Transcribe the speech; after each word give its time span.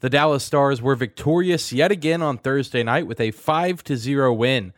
The 0.00 0.08
Dallas 0.08 0.42
Stars 0.42 0.80
were 0.80 0.96
victorious 0.96 1.74
yet 1.74 1.92
again 1.92 2.22
on 2.22 2.38
Thursday 2.38 2.82
night 2.82 3.06
with 3.06 3.20
a 3.20 3.32
5 3.32 3.82
0 3.86 4.32
win 4.32 4.72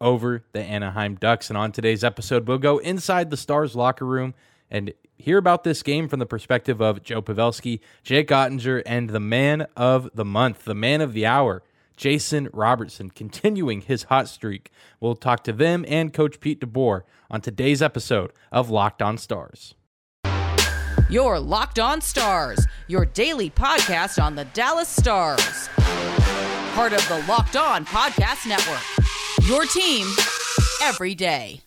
over 0.00 0.44
the 0.52 0.60
Anaheim 0.60 1.16
Ducks. 1.16 1.50
And 1.50 1.56
on 1.56 1.72
today's 1.72 2.04
episode, 2.04 2.46
we'll 2.46 2.58
go 2.58 2.78
inside 2.78 3.30
the 3.30 3.36
Stars 3.36 3.74
locker 3.74 4.06
room 4.06 4.34
and 4.70 4.94
hear 5.16 5.36
about 5.36 5.64
this 5.64 5.82
game 5.82 6.06
from 6.08 6.20
the 6.20 6.26
perspective 6.26 6.80
of 6.80 7.02
Joe 7.02 7.20
Pavelski, 7.20 7.80
Jake 8.04 8.28
Oettinger, 8.28 8.84
and 8.86 9.10
the 9.10 9.18
man 9.18 9.66
of 9.76 10.10
the 10.14 10.24
month, 10.24 10.64
the 10.64 10.76
man 10.76 11.00
of 11.00 11.12
the 11.12 11.26
hour, 11.26 11.64
Jason 11.96 12.48
Robertson, 12.52 13.10
continuing 13.10 13.80
his 13.80 14.04
hot 14.04 14.28
streak. 14.28 14.70
We'll 15.00 15.16
talk 15.16 15.42
to 15.44 15.52
them 15.52 15.84
and 15.88 16.12
Coach 16.12 16.38
Pete 16.38 16.60
DeBoer 16.60 17.02
on 17.28 17.40
today's 17.40 17.82
episode 17.82 18.32
of 18.52 18.70
Locked 18.70 19.02
On 19.02 19.18
Stars. 19.18 19.74
Your 21.10 21.40
Locked 21.40 21.78
On 21.78 22.02
Stars, 22.02 22.66
your 22.86 23.06
daily 23.06 23.48
podcast 23.48 24.22
on 24.22 24.34
the 24.34 24.44
Dallas 24.44 24.90
Stars. 24.90 25.70
Part 26.74 26.92
of 26.92 27.08
the 27.08 27.24
Locked 27.26 27.56
On 27.56 27.86
Podcast 27.86 28.46
Network. 28.46 28.82
Your 29.48 29.64
team 29.64 30.06
every 30.82 31.14
day. 31.14 31.62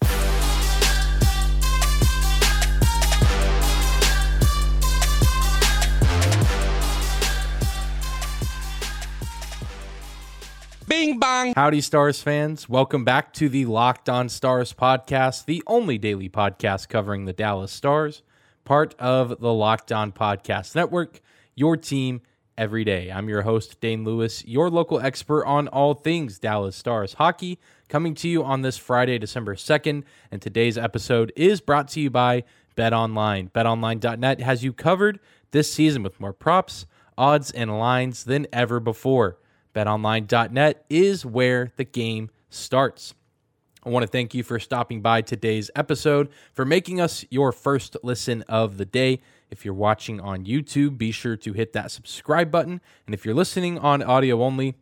Bing 10.88 11.18
bong. 11.18 11.54
Howdy, 11.56 11.82
Stars 11.82 12.22
fans. 12.22 12.70
Welcome 12.70 13.04
back 13.04 13.34
to 13.34 13.50
the 13.50 13.66
Locked 13.66 14.08
On 14.08 14.30
Stars 14.30 14.72
podcast, 14.72 15.46
the 15.46 15.64
only 15.66 15.98
daily 15.98 16.30
podcast 16.30 16.90
covering 16.90 17.26
the 17.26 17.34
Dallas 17.34 17.72
Stars, 17.72 18.22
part 18.64 18.96
of 19.00 19.40
the 19.40 19.54
Locked 19.54 19.92
On 19.92 20.12
Podcast 20.12 20.76
Network, 20.76 21.22
your 21.56 21.78
team 21.78 22.22
every 22.58 22.84
day. 22.84 23.12
I'm 23.12 23.30
your 23.30 23.42
host, 23.42 23.80
Dane 23.82 24.04
Lewis, 24.04 24.46
your 24.46 24.70
local 24.70 25.00
expert 25.00 25.46
on 25.46 25.68
all 25.68 25.94
things 25.94 26.40
Dallas 26.40 26.76
Stars 26.76 27.14
hockey, 27.16 27.60
coming 27.90 28.14
to 28.16 28.28
you 28.28 28.44
on 28.44 28.62
this 28.62 28.78
Friday, 28.78 29.18
December 29.18 29.56
2nd. 29.56 30.04
And 30.32 30.42
today's 30.42 30.78
episode 30.78 31.34
is 31.36 31.62
brought 31.62 31.88
to 31.90 32.00
you 32.00 32.10
by 32.10 32.44
Bet 32.76 32.94
Online. 32.94 33.50
BetOnline.net 33.50 34.42
has 34.42 34.64
you 34.64 34.74
covered 34.74 35.20
this 35.52 35.72
season 35.72 36.04
with 36.04 36.20
more 36.20 36.34
props, 36.34 36.86
odds, 37.18 37.52
and 37.52 37.78
lines 37.78 38.24
than 38.24 38.48
ever 38.54 38.80
before. 38.80 39.38
BetOnline.net 39.74 40.86
is 40.90 41.26
where 41.26 41.72
the 41.78 41.86
game 41.86 42.30
starts. 42.50 43.14
I 43.84 43.90
want 43.90 44.04
to 44.04 44.08
thank 44.08 44.36
you 44.36 44.44
for 44.44 44.60
stopping 44.60 45.02
by 45.02 45.22
today's 45.22 45.72
episode, 45.76 46.30
for 46.54 46.66
making 46.66 47.02
us 47.02 47.26
your 47.32 47.52
first 47.52 47.98
listen 48.04 48.44
of 48.44 48.78
the 48.78 48.86
day. 48.86 49.22
If 49.50 49.66
you're 49.66 49.74
watching 49.74 50.20
on 50.20 50.46
YouTube, 50.46 51.00
be 51.00 51.12
sure 51.12 51.36
to 51.38 51.54
hit 51.54 51.74
that 51.74 51.90
subscribe 51.90 52.52
button. 52.52 52.80
And 53.08 53.16
if 53.16 53.26
you're 53.26 53.34
listening 53.34 53.80
on 53.80 54.04
audio 54.04 54.44
only, 54.44 54.76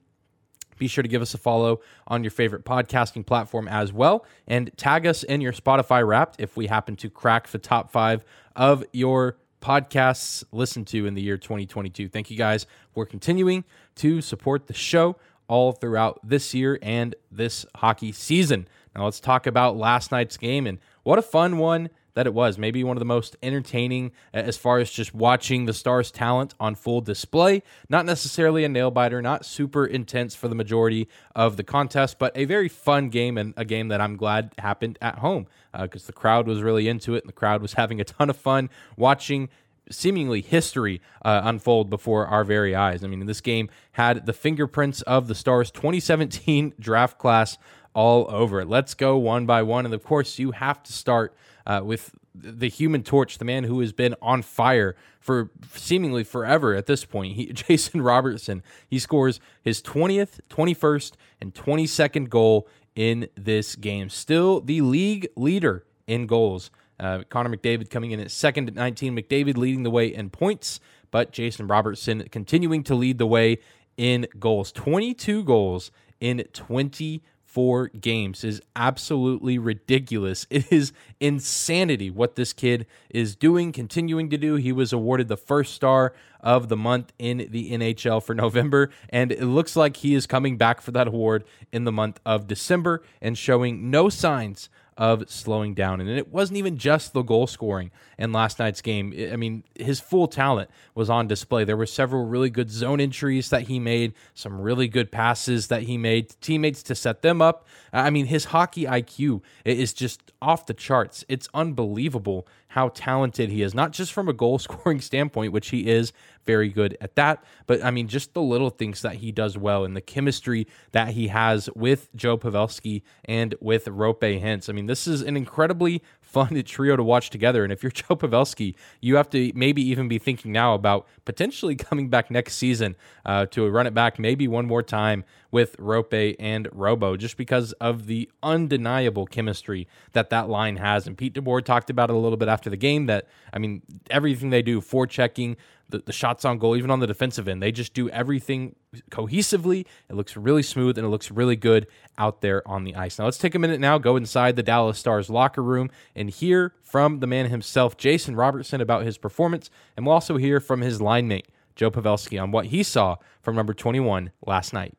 be 0.77 0.87
sure 0.87 1.01
to 1.01 1.07
give 1.07 1.21
us 1.21 1.33
a 1.33 1.37
follow 1.37 1.79
on 2.07 2.25
your 2.25 2.31
favorite 2.31 2.65
podcasting 2.65 3.25
platform 3.25 3.69
as 3.69 3.93
well. 3.93 4.25
And 4.47 4.69
tag 4.75 5.05
us 5.05 5.23
in 5.23 5.39
your 5.39 5.53
Spotify 5.53 6.05
wrapped 6.05 6.41
if 6.41 6.57
we 6.57 6.67
happen 6.67 6.97
to 6.97 7.09
crack 7.09 7.47
the 7.47 7.57
top 7.57 7.91
five 7.91 8.25
of 8.53 8.83
your 8.91 9.37
podcasts 9.61 10.43
listened 10.51 10.87
to 10.87 11.05
in 11.05 11.13
the 11.13 11.21
year 11.21 11.37
2022. 11.37 12.09
Thank 12.09 12.29
you 12.29 12.37
guys 12.37 12.65
for 12.93 13.05
continuing 13.05 13.63
to 13.95 14.19
support 14.19 14.67
the 14.67 14.73
show 14.73 15.15
all 15.47 15.71
throughout 15.71 16.19
this 16.23 16.53
year 16.53 16.79
and 16.81 17.15
this 17.31 17.65
hockey 17.75 18.11
season. 18.11 18.67
Now 18.95 19.05
let's 19.05 19.19
talk 19.19 19.47
about 19.47 19.77
last 19.77 20.11
night's 20.11 20.37
game 20.37 20.67
and 20.67 20.79
what 21.03 21.19
a 21.19 21.23
fun 21.23 21.57
one 21.57 21.89
that 22.15 22.27
it 22.27 22.33
was. 22.33 22.57
Maybe 22.57 22.83
one 22.83 22.97
of 22.97 22.99
the 22.99 23.05
most 23.05 23.37
entertaining 23.41 24.11
as 24.33 24.57
far 24.57 24.79
as 24.79 24.91
just 24.91 25.13
watching 25.13 25.65
the 25.65 25.73
Stars' 25.73 26.11
talent 26.11 26.53
on 26.59 26.75
full 26.75 27.01
display. 27.01 27.63
Not 27.87 28.05
necessarily 28.05 28.65
a 28.65 28.69
nail 28.69 28.91
biter, 28.91 29.21
not 29.21 29.45
super 29.45 29.85
intense 29.85 30.35
for 30.35 30.47
the 30.47 30.55
majority 30.55 31.07
of 31.35 31.55
the 31.55 31.63
contest, 31.63 32.19
but 32.19 32.35
a 32.35 32.45
very 32.45 32.67
fun 32.67 33.09
game 33.09 33.37
and 33.37 33.53
a 33.55 33.63
game 33.63 33.87
that 33.87 34.01
I'm 34.01 34.17
glad 34.17 34.53
happened 34.57 34.97
at 35.01 35.19
home 35.19 35.47
because 35.81 36.03
uh, 36.03 36.07
the 36.07 36.13
crowd 36.13 36.47
was 36.47 36.61
really 36.61 36.87
into 36.87 37.15
it 37.15 37.23
and 37.23 37.29
the 37.29 37.33
crowd 37.33 37.61
was 37.61 37.73
having 37.81 38.01
a 38.01 38.03
ton 38.03 38.29
of 38.29 38.37
fun 38.37 38.69
watching 38.97 39.49
seemingly 39.91 40.41
history 40.41 41.01
uh, 41.23 41.41
unfold 41.43 41.89
before 41.89 42.27
our 42.27 42.43
very 42.43 42.75
eyes. 42.75 43.03
I 43.03 43.07
mean, 43.07 43.25
this 43.25 43.41
game 43.41 43.69
had 43.93 44.25
the 44.25 44.33
fingerprints 44.33 45.01
of 45.03 45.27
the 45.27 45.35
Stars 45.35 45.71
2017 45.71 46.73
draft 46.79 47.17
class 47.17 47.57
all 47.99 48.27
over 48.29 48.61
it. 48.61 48.69
Let's 48.69 48.93
go 48.93 49.17
one 49.17 49.45
by 49.45 49.61
one. 49.61 49.83
And 49.83 49.93
of 49.93 50.05
course, 50.05 50.39
you 50.39 50.51
have 50.51 50.81
to 50.83 50.93
start 50.93 51.35
uh, 51.67 51.81
with 51.83 52.15
the 52.33 52.69
human 52.69 53.03
torch, 53.03 53.39
the 53.39 53.43
man 53.43 53.65
who 53.65 53.81
has 53.81 53.91
been 53.91 54.15
on 54.21 54.41
fire 54.41 54.95
for 55.19 55.49
seemingly 55.73 56.23
forever 56.23 56.75
at 56.75 56.85
this 56.85 57.03
point. 57.03 57.35
He, 57.35 57.47
Jason 57.53 58.01
Robertson, 58.01 58.63
he 58.87 58.99
scores 58.99 59.41
his 59.61 59.81
20th, 59.81 60.39
21st, 60.49 61.11
and 61.41 61.53
22nd 61.53 62.29
goal 62.29 62.69
in 62.95 63.27
this 63.35 63.75
game. 63.75 64.09
Still 64.09 64.61
the 64.61 64.79
league 64.79 65.27
leader 65.35 65.83
in 66.07 66.25
goals. 66.25 66.71
Uh, 67.01 67.23
Connor 67.27 67.57
McDavid 67.57 67.89
coming 67.89 68.11
in 68.11 68.21
at 68.21 68.31
second 68.31 68.69
at 68.69 68.75
19. 68.75 69.13
McDavid 69.13 69.57
leading 69.57 69.83
the 69.83 69.91
way 69.91 70.07
in 70.07 70.29
points, 70.29 70.79
but 71.11 71.33
Jason 71.33 71.67
Robertson 71.67 72.29
continuing 72.31 72.81
to 72.83 72.95
lead 72.95 73.17
the 73.17 73.27
way 73.27 73.57
in 73.97 74.25
goals. 74.39 74.71
22 74.71 75.43
goals 75.43 75.91
in 76.21 76.45
20 76.53 77.21
four 77.49 77.87
games 77.87 78.43
is 78.43 78.61
absolutely 78.75 79.57
ridiculous. 79.57 80.45
It 80.51 80.71
is 80.71 80.93
insanity 81.19 82.11
what 82.11 82.35
this 82.35 82.53
kid 82.53 82.85
is 83.09 83.35
doing, 83.35 83.71
continuing 83.71 84.29
to 84.29 84.37
do. 84.37 84.55
He 84.55 84.71
was 84.71 84.93
awarded 84.93 85.27
the 85.29 85.37
first 85.37 85.73
star 85.73 86.13
of 86.41 86.69
the 86.69 86.77
month 86.77 87.11
in 87.17 87.47
the 87.49 87.71
NHL 87.71 88.21
for 88.21 88.35
November, 88.45 88.91
and 89.09 89.31
it 89.31 89.45
looks 89.45 89.75
like 89.75 89.97
he 89.97 90.13
is 90.13 90.27
coming 90.27 90.57
back 90.57 90.79
for 90.79 90.91
that 90.91 91.07
award 91.07 91.43
in 91.71 91.85
the 91.85 91.91
month 91.91 92.19
of 92.25 92.47
December 92.47 93.01
and 93.19 93.37
showing 93.37 93.89
no 93.89 94.09
signs 94.09 94.69
of 94.99 95.29
slowing 95.29 95.73
down. 95.73 96.01
And 96.01 96.09
it 96.09 96.27
wasn't 96.27 96.57
even 96.57 96.77
just 96.77 97.13
the 97.13 97.21
goal 97.21 97.47
scoring 97.47 97.89
in 98.17 98.33
last 98.33 98.59
night's 98.59 98.81
game. 98.81 99.13
I 99.31 99.37
mean, 99.37 99.63
his 99.73 100.01
full 100.01 100.27
talent 100.27 100.69
was 100.93 101.09
on 101.09 101.25
display. 101.25 101.63
There 101.63 101.77
were 101.77 101.85
several 101.85 102.25
really 102.25 102.49
good 102.49 102.69
zone 102.69 102.99
entries 102.99 103.49
that 103.49 103.63
he 103.63 103.79
made, 103.79 104.13
some 104.33 104.59
really 104.59 104.89
good 104.89 105.09
passes 105.09 105.67
that 105.67 105.83
he 105.83 105.97
made 105.97 106.29
to 106.29 106.37
teammates 106.39 106.83
to 106.83 106.95
set 106.95 107.21
them 107.21 107.41
up. 107.41 107.65
I 107.93 108.09
mean, 108.09 108.25
his 108.25 108.45
hockey 108.45 108.83
IQ 108.83 109.41
is 109.63 109.93
just 109.93 110.33
off 110.41 110.65
the 110.65 110.73
charts. 110.73 111.25
It's 111.27 111.49
unbelievable 111.53 112.47
how 112.69 112.89
talented 112.89 113.49
he 113.49 113.61
is, 113.61 113.73
not 113.73 113.91
just 113.91 114.13
from 114.13 114.29
a 114.29 114.33
goal 114.33 114.59
scoring 114.59 115.01
standpoint, 115.01 115.51
which 115.51 115.69
he 115.69 115.87
is 115.87 116.13
very 116.45 116.69
good 116.69 116.97
at 117.01 117.15
that, 117.15 117.43
but 117.67 117.83
I 117.83 117.91
mean, 117.91 118.07
just 118.07 118.33
the 118.33 118.41
little 118.41 118.69
things 118.69 119.01
that 119.01 119.15
he 119.15 119.31
does 119.31 119.57
well 119.57 119.85
and 119.85 119.95
the 119.95 120.01
chemistry 120.01 120.67
that 120.91 121.09
he 121.09 121.27
has 121.27 121.69
with 121.75 122.09
Joe 122.15 122.37
Pavelski 122.37 123.03
and 123.25 123.55
with 123.59 123.85
Roope 123.85 124.41
Hintz. 124.41 124.69
I 124.69 124.73
mean, 124.73 124.87
this 124.87 125.07
is 125.07 125.21
an 125.21 125.37
incredibly 125.37 126.01
fun 126.29 126.61
trio 126.65 126.95
to 126.95 127.03
watch 127.03 127.29
together. 127.29 127.63
And 127.63 127.73
if 127.73 127.83
you're 127.83 127.91
Joe 127.99 128.15
Pavelski, 128.15 128.75
you 129.01 129.15
have 129.15 129.29
to 129.31 129.51
maybe 129.55 129.81
even 129.81 130.07
be 130.07 130.17
thinking 130.17 130.51
now 130.51 130.73
about 130.73 131.07
potentially 131.25 131.75
coming 131.89 132.09
back 132.09 132.29
next 132.31 132.55
season 132.55 132.95
uh, 133.25 133.45
to 133.47 133.67
run 133.67 133.87
it 133.87 133.93
back 133.93 134.19
maybe 134.19 134.47
one 134.47 134.65
more 134.65 134.83
time 134.83 135.23
with 135.51 135.75
Roope 135.77 136.35
and 136.39 136.67
Robo, 136.71 137.17
just 137.17 137.35
because 137.35 137.71
of 137.73 138.05
the 138.05 138.29
undeniable 138.43 139.25
chemistry 139.25 139.87
that 140.11 140.29
that 140.29 140.47
line 140.47 140.77
has. 140.77 141.07
And 141.07 141.17
Pete 141.17 141.33
DeBoer 141.33 141.65
talked 141.65 141.89
about 141.89 142.11
it 142.11 142.15
a 142.15 142.19
little 142.19 142.37
bit 142.37 142.47
after 142.47 142.69
the 142.69 142.77
game 142.77 143.07
that, 143.07 143.27
I 143.51 143.57
mean, 143.57 143.81
everything 144.11 144.51
they 144.51 144.61
do, 144.61 144.79
forechecking, 144.79 145.55
the, 145.89 145.99
the 145.99 146.13
shots 146.13 146.45
on 146.45 146.57
goal, 146.57 146.75
even 146.75 146.91
on 146.91 146.99
the 146.99 147.07
defensive 147.07 147.47
end. 147.47 147.61
They 147.61 147.71
just 147.71 147.93
do 147.93 148.09
everything 148.09 148.75
cohesively. 149.11 149.85
It 150.09 150.15
looks 150.15 150.37
really 150.37 150.63
smooth 150.63 150.97
and 150.97 151.05
it 151.05 151.09
looks 151.09 151.31
really 151.31 151.55
good 151.55 151.87
out 152.17 152.41
there 152.41 152.65
on 152.67 152.83
the 152.83 152.95
ice. 152.95 153.19
Now, 153.19 153.25
let's 153.25 153.37
take 153.37 153.55
a 153.55 153.59
minute 153.59 153.79
now, 153.79 153.97
go 153.97 154.15
inside 154.15 154.55
the 154.55 154.63
Dallas 154.63 154.99
Stars 154.99 155.29
locker 155.29 155.63
room 155.63 155.89
and 156.15 156.29
hear 156.29 156.73
from 156.83 157.19
the 157.19 157.27
man 157.27 157.49
himself, 157.49 157.97
Jason 157.97 158.35
Robertson, 158.35 158.81
about 158.81 159.03
his 159.03 159.17
performance. 159.17 159.69
And 159.97 160.05
we'll 160.05 160.13
also 160.13 160.37
hear 160.37 160.59
from 160.59 160.81
his 160.81 161.01
line 161.01 161.27
mate, 161.27 161.47
Joe 161.75 161.91
Pavelski, 161.91 162.41
on 162.41 162.51
what 162.51 162.67
he 162.67 162.83
saw 162.83 163.17
from 163.41 163.55
number 163.55 163.73
21 163.73 164.31
last 164.45 164.73
night. 164.73 164.95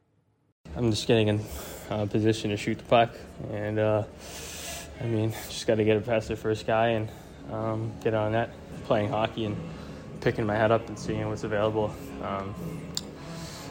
I'm 0.77 0.91
just 0.91 1.07
getting 1.07 1.29
in 1.29 1.41
uh, 1.89 2.07
position 2.07 2.51
to 2.51 2.57
shoot 2.57 2.79
the 2.79 2.85
puck. 2.85 3.15
And, 3.53 3.79
uh, 3.79 4.05
I 5.01 5.05
mean, 5.05 5.33
just 5.49 5.67
got 5.67 5.77
to 5.77 5.85
get 5.85 5.97
it 5.97 6.05
past 6.05 6.29
the 6.29 6.37
first 6.37 6.67
guy 6.67 6.89
and 6.89 7.09
um, 7.51 7.93
get 8.03 8.15
on 8.15 8.33
that, 8.33 8.51
playing 8.85 9.09
hockey 9.09 9.47
and 9.47 9.57
picking 10.21 10.47
my 10.47 10.55
head 10.55 10.71
up 10.71 10.87
and 10.89 10.99
seeing 10.99 11.29
what's 11.29 11.45
available. 11.45 11.95
Um, 12.23 12.55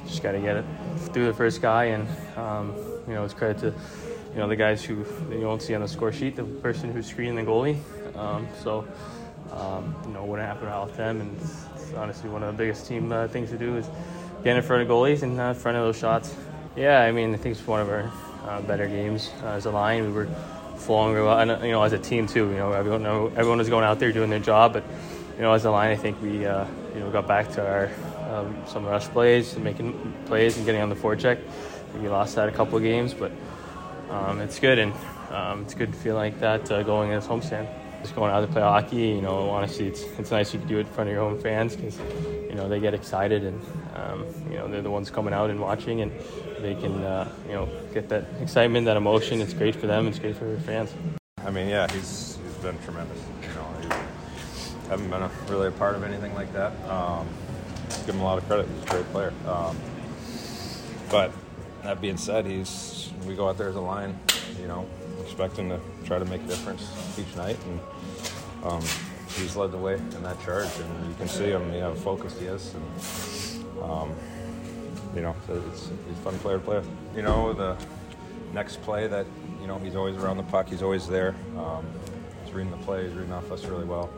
just 0.06 0.24
got 0.24 0.32
to 0.32 0.40
get 0.40 0.58
it 0.58 0.66
through 1.14 1.28
the 1.28 1.34
first 1.34 1.62
guy, 1.62 1.86
and 1.86 2.08
um, 2.38 2.74
you 3.08 3.14
know 3.14 3.24
it's 3.24 3.34
credit 3.34 3.60
to 3.60 3.68
you 4.34 4.40
know 4.40 4.48
the 4.48 4.56
guys 4.56 4.84
who 4.84 5.06
you 5.32 5.42
won't 5.42 5.62
see 5.62 5.76
on 5.76 5.82
the 5.82 5.88
score 5.88 6.12
sheet, 6.12 6.36
the 6.36 6.44
person 6.44 6.92
who's 6.92 7.08
screening 7.08 7.36
the 7.36 7.44
goalie. 7.44 7.78
Um, 8.18 8.48
so 8.62 8.88
um, 9.54 9.96
you 10.06 10.14
know 10.14 10.26
wouldn't 10.26 10.48
happen 10.48 10.66
without 10.66 10.96
them, 10.98 11.22
and 11.22 11.38
it's, 11.38 11.66
it's, 11.76 11.94
honestly 11.94 12.30
one 12.30 12.44
of 12.44 12.56
the 12.56 12.58
biggest 12.58 12.88
team 12.88 13.12
uh, 13.12 13.28
things 13.28 13.50
to 13.52 13.58
do 13.58 13.78
is 13.78 13.88
get 14.44 14.56
in 14.56 14.64
front 14.64 14.82
of 14.82 14.88
goalies 14.88 15.24
and 15.24 15.40
uh, 15.40 15.44
in 15.44 15.56
front 15.56 15.78
of 15.78 15.84
those 15.84 15.98
shots. 15.98 16.36
Yeah, 16.76 17.02
I 17.02 17.12
mean 17.12 17.34
I 17.34 17.38
think 17.38 17.56
it's 17.56 17.68
one 17.68 17.82
of 17.82 17.90
our 17.90 18.12
uh, 18.48 18.62
better 18.62 18.88
games 18.88 19.32
uh, 19.44 19.50
as 19.50 19.66
a 19.66 19.72
line. 19.72 20.04
We 20.06 20.12
were 20.12 20.28
flowing 20.78 21.14
well, 21.14 21.40
and 21.40 21.64
you 21.64 21.72
know 21.72 21.84
as 21.84 21.94
a 21.94 22.00
team 22.00 22.26
too. 22.26 22.50
You 22.50 22.58
know 22.58 22.72
everyone 22.72 23.06
everyone 23.06 23.60
was 23.60 23.70
going 23.70 23.86
out 23.86 24.00
there 24.00 24.12
doing 24.12 24.30
their 24.30 24.40
job, 24.40 24.74
but 24.74 24.84
you 25.40 25.46
know, 25.46 25.54
as 25.54 25.64
a 25.64 25.72
line, 25.72 25.90
I 25.90 25.96
think 25.96 26.22
we, 26.22 26.46
uh, 26.46 26.66
you 26.94 27.00
know, 27.00 27.10
got 27.12 27.26
back 27.26 27.50
to 27.54 27.66
our 27.66 27.90
um, 28.30 28.62
some 28.68 28.86
rush 28.86 29.08
plays, 29.08 29.54
and 29.54 29.64
making 29.64 30.14
plays, 30.26 30.58
and 30.58 30.66
getting 30.66 30.82
on 30.82 30.90
the 30.90 30.96
forecheck. 30.96 31.40
We 31.98 32.10
lost 32.10 32.36
that 32.36 32.50
a 32.50 32.52
couple 32.52 32.76
of 32.76 32.84
games, 32.84 33.14
but 33.14 33.32
um, 34.10 34.42
it's 34.42 34.60
good, 34.60 34.78
and 34.78 34.94
um, 35.32 35.62
it's 35.62 35.74
good 35.74 35.94
to 35.94 35.98
feel 35.98 36.16
like 36.16 36.42
that 36.42 36.70
uh, 36.70 36.84
going 36.84 37.14
as 37.14 37.26
homestand. 37.26 37.70
Just 38.02 38.16
going 38.16 38.32
out 38.34 38.42
to 38.42 38.48
play 38.48 38.62
hockey, 38.62 38.98
you 38.98 39.22
know, 39.22 39.50
honestly, 39.50 39.88
it's, 39.88 40.04
it's 40.18 40.32
nice 40.32 40.54
you 40.54 40.60
can 40.60 40.68
do 40.68 40.78
it 40.78 40.82
in 40.82 40.88
front 40.88 41.10
of 41.10 41.14
your 41.14 41.24
own 41.24 41.40
fans 41.40 41.76
because, 41.76 41.98
you 42.50 42.56
know, 42.56 42.70
they 42.70 42.80
get 42.80 42.94
excited 42.94 43.44
and, 43.44 43.62
um, 43.96 44.26
you 44.50 44.58
know, 44.58 44.70
they're 44.70 44.82
the 44.82 44.90
ones 44.90 45.10
coming 45.10 45.34
out 45.34 45.50
and 45.50 45.60
watching 45.60 46.00
and 46.00 46.12
they 46.60 46.76
can, 46.76 47.04
uh, 47.04 47.30
you 47.46 47.52
know, 47.52 47.68
get 47.94 48.08
that 48.08 48.24
excitement, 48.40 48.86
that 48.86 48.96
emotion. 48.96 49.42
It's 49.42 49.54
great 49.54 49.76
for 49.76 49.88
them. 49.88 50.08
It's 50.08 50.18
great 50.18 50.38
for 50.38 50.46
their 50.46 50.62
fans. 50.62 50.94
I 51.46 51.52
mean, 51.52 51.68
yeah, 51.68 51.92
he's, 51.92 52.40
he's 52.42 52.56
been 52.64 52.80
tremendous. 52.84 53.20
Haven't 54.90 55.10
been 55.10 55.22
a, 55.22 55.32
really 55.48 55.68
a 55.68 55.72
part 55.72 55.96
of 55.96 56.04
anything 56.04 56.34
like 56.34 56.52
that. 56.54 56.74
Um, 56.90 57.28
give 58.06 58.16
him 58.16 58.22
a 58.22 58.24
lot 58.24 58.40
of 58.40 58.46
credit. 58.48 58.68
He's 58.68 58.84
a 58.84 58.88
great 58.88 59.06
player. 59.12 59.34
Um, 59.46 59.78
but 61.12 61.32
that 61.84 62.02
being 62.02 62.18
said, 62.18 62.46
he's 62.46 63.12
we 63.26 63.36
go 63.36 63.48
out 63.48 63.58
there 63.58 63.70
as 63.70 63.76
a 63.76 63.82
line, 63.82 64.18
you 64.60 64.68
know, 64.68 64.88
expecting 65.22 65.70
to 65.70 65.80
try 66.06 66.18
to 66.18 66.26
make 66.26 66.42
a 66.42 66.48
difference 66.48 66.90
each 67.20 67.36
night, 67.36 67.58
and 67.66 67.80
um, 68.64 68.82
he's 69.36 69.56
led 69.56 69.72
the 69.72 69.78
way 69.78 69.94
in 69.94 70.24
that 70.24 70.42
charge, 70.44 70.70
and 70.80 71.08
you 71.08 71.16
can 71.16 71.28
see 71.28 71.50
him, 71.50 71.72
you 71.74 71.82
know, 71.82 71.94
how 71.94 72.00
focused 72.00 72.40
he 72.40 72.48
is, 72.48 72.74
and 72.74 73.84
um, 73.84 74.16
you 75.16 75.22
know, 75.22 75.36
it's, 75.50 75.90
he's 76.08 76.18
a 76.18 76.22
fun 76.22 76.38
player 76.40 76.58
to 76.58 76.64
play 76.64 76.78
with. 76.78 76.90
You 77.16 77.22
know, 77.22 77.54
the 77.54 77.78
next 78.54 78.82
play 78.82 79.08
that 79.08 79.26
you 79.62 79.68
know 79.68 79.78
he's 79.78 79.96
always 79.96 80.16
around 80.18 80.38
the 80.38 80.44
puck, 80.44 80.68
he's 80.68 80.82
always 80.82 81.08
there. 81.08 81.36
Um, 81.58 81.86
he's 82.44 82.54
reading 82.54 82.72
the 82.72 82.78
play, 82.78 83.06
he's 83.08 83.14
reading 83.14 83.34
off 83.34 83.52
us 83.52 83.66
really 83.66 83.86
well. 83.86 84.10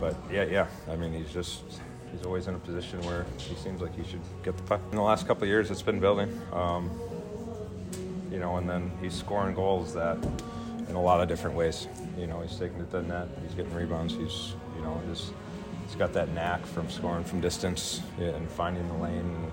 But 0.00 0.16
yeah, 0.30 0.44
yeah, 0.44 0.66
I 0.88 0.96
mean, 0.96 1.12
he's 1.12 1.32
just 1.32 1.62
he's 2.12 2.24
always 2.24 2.46
in 2.46 2.54
a 2.54 2.58
position 2.58 3.00
where 3.02 3.26
he 3.38 3.54
seems 3.56 3.80
like 3.80 3.94
he 3.94 4.04
should 4.08 4.20
get 4.42 4.56
the 4.56 4.62
puck. 4.64 4.80
In 4.90 4.96
the 4.96 5.02
last 5.02 5.26
couple 5.26 5.44
of 5.44 5.48
years, 5.48 5.70
it's 5.70 5.82
been 5.82 6.00
building. 6.00 6.40
Um, 6.52 6.90
you 8.30 8.38
know, 8.38 8.56
and 8.56 8.68
then 8.68 8.90
he's 9.00 9.14
scoring 9.14 9.54
goals 9.54 9.94
that 9.94 10.18
in 10.88 10.96
a 10.96 11.00
lot 11.00 11.20
of 11.20 11.28
different 11.28 11.56
ways. 11.56 11.86
You 12.18 12.26
know, 12.26 12.40
he's 12.40 12.58
taking 12.58 12.80
it 12.80 12.90
to 12.90 12.98
the 12.98 13.02
net, 13.02 13.28
he's 13.42 13.54
getting 13.54 13.72
rebounds, 13.74 14.14
he's, 14.14 14.54
you 14.76 14.82
know, 14.82 15.00
just 15.08 15.32
he's 15.86 15.94
got 15.94 16.12
that 16.14 16.30
knack 16.30 16.66
from 16.66 16.90
scoring 16.90 17.24
from 17.24 17.40
distance 17.40 18.02
and 18.18 18.50
finding 18.50 18.86
the 18.88 18.94
lane 18.94 19.18
and 19.18 19.52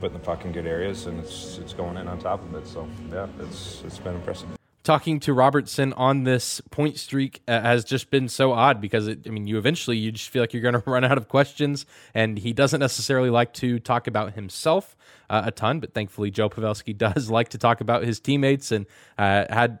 putting 0.00 0.14
the 0.18 0.24
puck 0.24 0.44
in 0.44 0.52
good 0.52 0.66
areas, 0.66 1.06
and 1.06 1.20
it's 1.20 1.58
it's 1.58 1.72
going 1.72 1.96
in 1.96 2.08
on 2.08 2.18
top 2.18 2.42
of 2.42 2.54
it. 2.54 2.66
So 2.66 2.88
yeah, 3.12 3.28
it's 3.40 3.82
it's 3.84 3.98
been 3.98 4.14
impressive 4.14 4.48
talking 4.84 5.18
to 5.18 5.32
Robertson 5.32 5.92
on 5.94 6.24
this 6.24 6.60
point 6.70 6.98
streak 6.98 7.42
uh, 7.48 7.60
has 7.62 7.84
just 7.84 8.10
been 8.10 8.28
so 8.28 8.52
odd 8.52 8.80
because 8.80 9.08
it, 9.08 9.20
I 9.26 9.30
mean, 9.30 9.46
you 9.46 9.58
eventually 9.58 9.96
you 9.96 10.12
just 10.12 10.28
feel 10.28 10.42
like 10.42 10.52
you're 10.52 10.62
going 10.62 10.74
to 10.80 10.90
run 10.90 11.02
out 11.04 11.18
of 11.18 11.28
questions, 11.28 11.86
and 12.12 12.38
he 12.38 12.52
doesn't 12.52 12.80
necessarily 12.80 13.30
like 13.30 13.52
to 13.54 13.80
talk 13.80 14.06
about 14.06 14.34
himself 14.34 14.94
uh, 15.28 15.42
a 15.46 15.50
ton, 15.50 15.80
but 15.80 15.94
thankfully 15.94 16.30
Joe 16.30 16.48
Pavelski 16.48 16.96
does 16.98 17.30
like 17.30 17.48
to 17.50 17.58
talk 17.58 17.80
about 17.80 18.04
his 18.04 18.20
teammates 18.20 18.70
and 18.70 18.86
uh, 19.18 19.46
had 19.48 19.80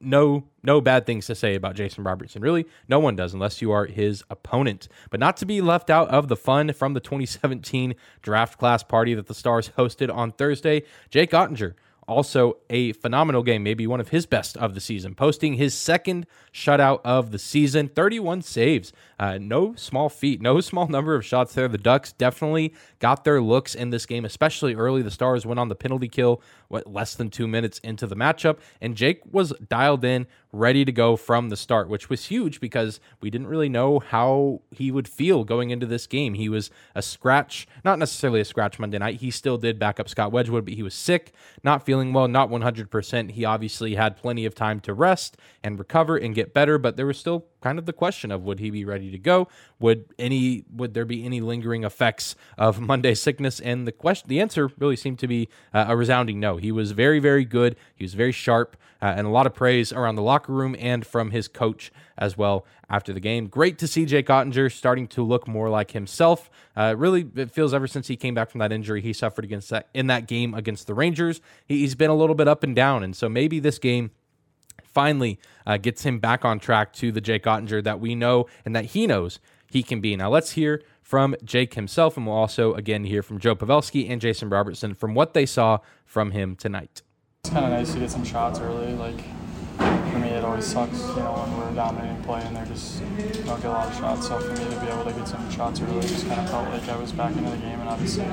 no 0.00 0.44
no 0.62 0.82
bad 0.82 1.06
things 1.06 1.26
to 1.26 1.34
say 1.34 1.54
about 1.54 1.76
Jason 1.76 2.04
Robertson. 2.04 2.42
Really, 2.42 2.66
no 2.88 2.98
one 2.98 3.16
does 3.16 3.32
unless 3.32 3.62
you 3.62 3.70
are 3.70 3.86
his 3.86 4.22
opponent. 4.28 4.88
But 5.10 5.20
not 5.20 5.36
to 5.38 5.46
be 5.46 5.60
left 5.60 5.88
out 5.88 6.08
of 6.08 6.28
the 6.28 6.36
fun 6.36 6.72
from 6.72 6.92
the 6.92 7.00
2017 7.00 7.94
draft 8.20 8.58
class 8.58 8.82
party 8.82 9.14
that 9.14 9.28
the 9.28 9.34
Stars 9.34 9.70
hosted 9.78 10.14
on 10.14 10.32
Thursday. 10.32 10.82
Jake 11.10 11.30
Oettinger 11.30 11.74
also, 12.08 12.58
a 12.70 12.92
phenomenal 12.92 13.42
game, 13.42 13.62
maybe 13.62 13.86
one 13.86 14.00
of 14.00 14.08
his 14.10 14.26
best 14.26 14.56
of 14.56 14.74
the 14.74 14.80
season, 14.80 15.14
posting 15.14 15.54
his 15.54 15.74
second 15.74 16.26
shutout 16.52 17.00
of 17.04 17.32
the 17.32 17.38
season, 17.38 17.88
31 17.88 18.42
saves. 18.42 18.92
Uh, 19.18 19.38
no 19.40 19.74
small 19.74 20.08
feat, 20.08 20.40
no 20.40 20.60
small 20.66 20.88
number 20.88 21.14
of 21.14 21.24
shots 21.24 21.54
there. 21.54 21.68
The 21.68 21.78
Ducks 21.78 22.12
definitely 22.12 22.74
got 22.98 23.24
their 23.24 23.40
looks 23.40 23.74
in 23.74 23.90
this 23.90 24.06
game, 24.06 24.24
especially 24.24 24.74
early. 24.74 25.02
The 25.02 25.10
Stars 25.10 25.46
went 25.46 25.58
on 25.58 25.68
the 25.68 25.74
penalty 25.74 26.08
kill, 26.08 26.42
what, 26.68 26.86
less 26.86 27.14
than 27.14 27.30
two 27.30 27.46
minutes 27.46 27.78
into 27.80 28.06
the 28.06 28.16
matchup, 28.16 28.58
and 28.80 28.94
Jake 28.94 29.22
was 29.30 29.52
dialed 29.68 30.04
in, 30.04 30.26
ready 30.52 30.84
to 30.84 30.92
go 30.92 31.16
from 31.16 31.48
the 31.48 31.56
start, 31.56 31.88
which 31.88 32.08
was 32.08 32.26
huge 32.26 32.60
because 32.60 33.00
we 33.20 33.30
didn't 33.30 33.46
really 33.46 33.68
know 33.68 33.98
how 33.98 34.62
he 34.70 34.90
would 34.90 35.08
feel 35.08 35.44
going 35.44 35.70
into 35.70 35.86
this 35.86 36.06
game. 36.06 36.34
He 36.34 36.48
was 36.48 36.70
a 36.94 37.02
scratch, 37.02 37.66
not 37.84 37.98
necessarily 37.98 38.40
a 38.40 38.44
scratch 38.44 38.78
Monday 38.78 38.98
night. 38.98 39.20
He 39.20 39.30
still 39.30 39.58
did 39.58 39.78
back 39.78 40.00
up 40.00 40.08
Scott 40.08 40.32
Wedgewood, 40.32 40.64
but 40.64 40.74
he 40.74 40.82
was 40.82 40.94
sick, 40.94 41.32
not 41.62 41.84
feeling 41.84 42.12
well, 42.12 42.28
not 42.28 42.50
100%. 42.50 43.32
He 43.32 43.44
obviously 43.44 43.94
had 43.94 44.16
plenty 44.16 44.44
of 44.46 44.54
time 44.54 44.80
to 44.80 44.94
rest 44.94 45.36
and 45.62 45.78
recover 45.78 46.16
and 46.16 46.34
get 46.34 46.54
better, 46.54 46.78
but 46.78 46.96
there 46.96 47.06
was 47.06 47.18
still 47.18 47.46
kind 47.60 47.78
of 47.78 47.86
the 47.86 47.92
question 47.92 48.30
of 48.30 48.42
would 48.42 48.60
he 48.60 48.70
be 48.70 48.84
ready 48.84 49.05
to 49.10 49.18
go? 49.18 49.48
Would 49.78 50.06
any 50.18 50.64
would 50.72 50.94
there 50.94 51.04
be 51.04 51.24
any 51.24 51.40
lingering 51.40 51.84
effects 51.84 52.34
of 52.56 52.80
Monday 52.92 53.14
sickness? 53.14 53.60
And 53.60 53.86
the 53.86 53.92
question, 53.92 54.28
the 54.28 54.40
answer 54.40 54.70
really 54.78 54.96
seemed 54.96 55.18
to 55.20 55.28
be 55.28 55.48
uh, 55.74 55.86
a 55.88 55.96
resounding 55.96 56.40
no. 56.40 56.56
He 56.56 56.72
was 56.72 56.92
very 56.92 57.18
very 57.18 57.44
good. 57.44 57.76
He 57.94 58.04
was 58.04 58.14
very 58.14 58.32
sharp, 58.32 58.76
uh, 59.02 59.14
and 59.16 59.26
a 59.26 59.30
lot 59.30 59.46
of 59.46 59.54
praise 59.54 59.92
around 59.92 60.16
the 60.16 60.22
locker 60.22 60.52
room 60.52 60.76
and 60.78 61.06
from 61.06 61.30
his 61.30 61.48
coach 61.48 61.92
as 62.18 62.36
well 62.36 62.64
after 62.88 63.12
the 63.12 63.20
game. 63.20 63.48
Great 63.48 63.78
to 63.78 63.86
see 63.86 64.04
Jake 64.04 64.28
Oettinger 64.28 64.72
starting 64.72 65.06
to 65.08 65.22
look 65.22 65.46
more 65.46 65.68
like 65.68 65.90
himself. 65.90 66.50
Uh, 66.76 66.94
really, 66.96 67.28
it 67.34 67.50
feels 67.50 67.74
ever 67.74 67.86
since 67.86 68.08
he 68.08 68.16
came 68.16 68.34
back 68.34 68.50
from 68.50 68.60
that 68.60 68.72
injury 68.72 69.00
he 69.00 69.12
suffered 69.12 69.44
against 69.44 69.70
that 69.70 69.88
in 69.92 70.06
that 70.06 70.26
game 70.26 70.54
against 70.54 70.86
the 70.86 70.94
Rangers, 70.94 71.40
he's 71.66 71.94
been 71.94 72.10
a 72.10 72.14
little 72.16 72.34
bit 72.34 72.48
up 72.48 72.62
and 72.62 72.74
down, 72.74 73.02
and 73.02 73.16
so 73.16 73.28
maybe 73.28 73.58
this 73.58 73.78
game 73.78 74.10
finally 74.84 75.38
uh, 75.66 75.76
gets 75.76 76.02
him 76.02 76.18
back 76.18 76.44
on 76.44 76.58
track 76.58 76.92
to 76.94 77.12
the 77.12 77.20
Jake 77.20 77.44
Oettinger 77.44 77.82
that 77.84 78.00
we 78.00 78.14
know 78.14 78.46
and 78.64 78.74
that 78.74 78.86
he 78.86 79.06
knows 79.06 79.38
he 79.70 79.82
can 79.82 80.00
be. 80.00 80.16
Now, 80.16 80.30
let's 80.30 80.52
hear 80.52 80.82
from 81.02 81.36
Jake 81.44 81.74
himself, 81.74 82.16
and 82.16 82.26
we'll 82.26 82.36
also 82.36 82.74
again 82.74 83.04
hear 83.04 83.22
from 83.22 83.38
Joe 83.38 83.54
Pavelski 83.54 84.10
and 84.10 84.20
Jason 84.20 84.48
Robertson 84.48 84.94
from 84.94 85.14
what 85.14 85.34
they 85.34 85.46
saw 85.46 85.78
from 86.04 86.32
him 86.32 86.56
tonight. 86.56 87.02
It's 87.44 87.52
kind 87.52 87.64
of 87.64 87.70
nice 87.70 87.92
to 87.92 88.00
get 88.00 88.10
some 88.10 88.24
shots 88.24 88.58
early. 88.58 88.92
Like 88.94 89.20
for 89.76 90.18
me, 90.18 90.28
it 90.28 90.44
always 90.44 90.64
sucks, 90.64 90.98
you 91.00 91.16
know, 91.16 91.34
when 91.34 91.58
we're 91.58 91.74
dominating 91.74 92.22
play 92.24 92.42
and 92.42 92.56
they're 92.56 92.66
just 92.66 93.00
don't 93.44 93.60
get 93.62 93.66
a 93.66 93.70
lot 93.70 93.88
of 93.88 93.96
shots. 93.96 94.26
So 94.26 94.40
for 94.40 94.50
me 94.50 94.68
to 94.74 94.80
be 94.80 94.86
able 94.88 95.04
to 95.04 95.12
get 95.12 95.28
some 95.28 95.48
shots 95.50 95.80
early, 95.80 96.00
just 96.00 96.26
kind 96.26 96.40
of 96.40 96.50
felt 96.50 96.68
like 96.70 96.88
I 96.88 96.96
was 96.96 97.12
back 97.12 97.36
into 97.36 97.50
the 97.50 97.56
game, 97.58 97.78
and 97.78 97.88
obviously, 97.88 98.24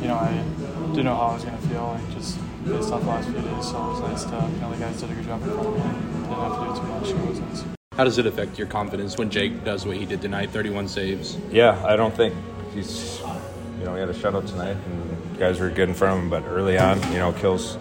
you 0.00 0.08
know, 0.08 0.14
I 0.14 0.44
didn't 0.90 1.06
know 1.06 1.16
how 1.16 1.28
I 1.28 1.34
was 1.34 1.44
going 1.44 1.56
to 1.56 1.68
feel. 1.68 1.86
Like 1.86 2.10
just 2.12 2.38
based 2.64 2.92
off 2.92 3.00
the 3.02 3.06
last 3.08 3.28
few 3.28 3.40
days. 3.40 3.70
So 3.70 3.76
it 3.76 3.90
was 3.90 4.00
nice 4.00 4.24
to, 4.24 4.50
you 4.54 4.60
know, 4.60 4.70
the 4.70 4.76
guys 4.78 5.00
did 5.00 5.10
a 5.10 5.14
good 5.14 5.24
job 5.24 5.42
in 5.42 5.50
front 5.50 5.66
of 5.66 5.74
me 5.74 5.80
and 5.80 6.24
didn't 6.24 6.38
have 6.38 6.58
to 6.58 6.74
do 6.74 6.80
too 6.80 6.86
much. 6.86 7.08
It 7.10 7.28
was 7.28 7.40
nice. 7.40 7.64
How 7.92 8.04
does 8.04 8.18
it 8.18 8.26
affect 8.26 8.58
your 8.58 8.66
confidence 8.66 9.18
when 9.18 9.30
Jake 9.30 9.64
does 9.64 9.84
what 9.84 9.96
he 9.96 10.06
did 10.06 10.22
tonight, 10.22 10.50
31 10.50 10.88
saves? 10.88 11.36
Yeah, 11.50 11.82
I 11.84 11.96
don't 11.96 12.14
think 12.14 12.34
he's, 12.74 13.20
you 13.78 13.84
know, 13.84 13.94
he 13.94 14.00
had 14.00 14.08
a 14.08 14.14
shutout 14.14 14.48
tonight 14.48 14.76
and 14.86 15.38
guys 15.38 15.58
were 15.58 15.70
good 15.70 15.88
in 15.88 15.94
front 15.94 16.16
of 16.16 16.22
him, 16.22 16.30
but 16.30 16.44
early 16.48 16.78
on, 16.78 17.00
you 17.12 17.18
know, 17.18 17.32
kills 17.32 17.78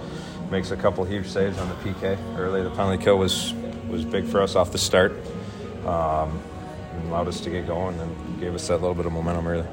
makes 0.50 0.72
a 0.72 0.77
couple 0.77 1.03
huge 1.06 1.27
saves 1.27 1.58
on 1.60 1.70
the 1.70 1.75
PK 1.75 2.18
early. 2.38 2.63
The 2.63 2.72
penalty 2.72 3.03
kill 3.03 3.18
was 3.18 3.53
was 3.89 4.06
big 4.06 4.25
for 4.25 4.42
us 4.42 4.56
off 4.56 4.72
the 4.72 4.77
start. 4.77 5.13
Um, 5.86 6.42
allowed 7.08 7.27
us 7.27 7.42
to 7.42 7.50
get 7.50 7.65
going 7.65 8.00
and 8.00 8.39
gave 8.39 8.53
us 8.53 8.68
that 8.68 8.77
little 8.77 8.94
bit 8.94 9.06
of 9.06 9.12
momentum 9.12 9.48
early. 9.48 9.68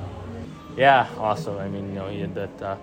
Yeah, 0.76 1.08
awesome. 1.18 1.58
I 1.58 1.68
mean, 1.68 1.88
you 1.88 1.94
know, 1.94 2.08
he 2.08 2.20
had 2.20 2.34
that 2.34 2.62
uh, 2.62 2.76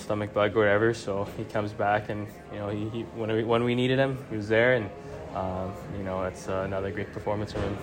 stomach 0.00 0.32
bug 0.32 0.56
or 0.56 0.60
whatever. 0.60 0.94
So 0.94 1.28
he 1.36 1.44
comes 1.44 1.72
back, 1.72 2.08
and 2.08 2.26
you 2.52 2.58
know, 2.58 2.68
he, 2.68 2.88
he 2.88 3.02
when 3.02 3.30
we 3.30 3.44
when 3.44 3.64
we 3.64 3.74
needed 3.74 3.98
him, 3.98 4.18
he 4.30 4.36
was 4.36 4.48
there, 4.48 4.74
and 4.74 4.90
um, 5.34 5.72
you 5.96 6.02
know, 6.02 6.22
it's 6.24 6.48
uh, 6.48 6.62
another 6.64 6.90
great 6.90 7.12
performance 7.12 7.52
from 7.52 7.62
him. 7.62 7.78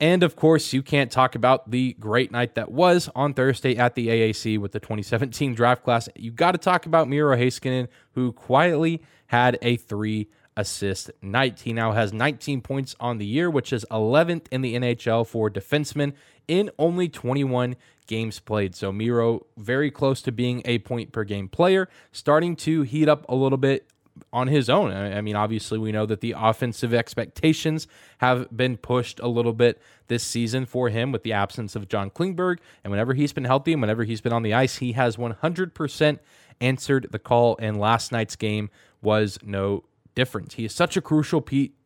And 0.00 0.22
of 0.22 0.36
course, 0.36 0.72
you 0.72 0.82
can't 0.82 1.10
talk 1.10 1.34
about 1.34 1.70
the 1.70 1.94
great 1.94 2.32
night 2.32 2.56
that 2.56 2.70
was 2.70 3.08
on 3.14 3.32
Thursday 3.32 3.76
at 3.76 3.94
the 3.94 4.08
AAC 4.08 4.58
with 4.58 4.72
the 4.72 4.80
2017 4.80 5.54
draft 5.54 5.84
class. 5.84 6.08
You 6.16 6.30
got 6.30 6.52
to 6.52 6.58
talk 6.58 6.86
about 6.86 7.08
Miro 7.08 7.36
Heiskanen, 7.36 7.88
who 8.12 8.32
quietly 8.32 9.02
had 9.26 9.56
a 9.62 9.76
three 9.76 10.28
assist 10.56 11.10
night. 11.22 11.60
He 11.60 11.72
now 11.72 11.92
has 11.92 12.12
19 12.12 12.60
points 12.60 12.94
on 13.00 13.18
the 13.18 13.26
year, 13.26 13.50
which 13.50 13.72
is 13.72 13.84
11th 13.90 14.46
in 14.50 14.62
the 14.62 14.74
NHL 14.74 15.26
for 15.26 15.50
defensemen 15.50 16.12
in 16.46 16.70
only 16.78 17.08
21 17.08 17.76
games 18.06 18.40
played. 18.40 18.74
So 18.74 18.92
Miro 18.92 19.46
very 19.56 19.90
close 19.90 20.22
to 20.22 20.32
being 20.32 20.62
a 20.64 20.78
point 20.78 21.12
per 21.12 21.24
game 21.24 21.48
player, 21.48 21.88
starting 22.12 22.56
to 22.56 22.82
heat 22.82 23.08
up 23.08 23.24
a 23.28 23.34
little 23.34 23.58
bit 23.58 23.88
on 24.32 24.46
his 24.46 24.70
own. 24.70 24.92
I 24.92 25.20
mean, 25.20 25.36
obviously, 25.36 25.78
we 25.78 25.92
know 25.92 26.06
that 26.06 26.20
the 26.20 26.34
offensive 26.36 26.94
expectations 26.94 27.86
have 28.18 28.54
been 28.56 28.76
pushed 28.76 29.18
a 29.20 29.26
little 29.26 29.52
bit 29.52 29.80
this 30.06 30.22
season 30.22 30.66
for 30.66 30.88
him 30.88 31.10
with 31.10 31.22
the 31.22 31.32
absence 31.32 31.74
of 31.74 31.88
John 31.88 32.10
Klingberg. 32.10 32.58
And 32.82 32.90
whenever 32.90 33.14
he's 33.14 33.32
been 33.32 33.44
healthy 33.44 33.72
and 33.72 33.80
whenever 33.80 34.04
he's 34.04 34.20
been 34.20 34.32
on 34.32 34.42
the 34.42 34.54
ice, 34.54 34.76
he 34.76 34.92
has 34.92 35.16
100% 35.16 36.18
answered 36.60 37.08
the 37.10 37.18
call. 37.18 37.56
And 37.58 37.78
last 37.78 38.12
night's 38.12 38.36
game 38.36 38.70
was 39.02 39.38
no 39.42 39.84
different. 40.14 40.52
He 40.54 40.64
is 40.64 40.74
such 40.74 40.96
a 40.96 41.00
crucial 41.00 41.40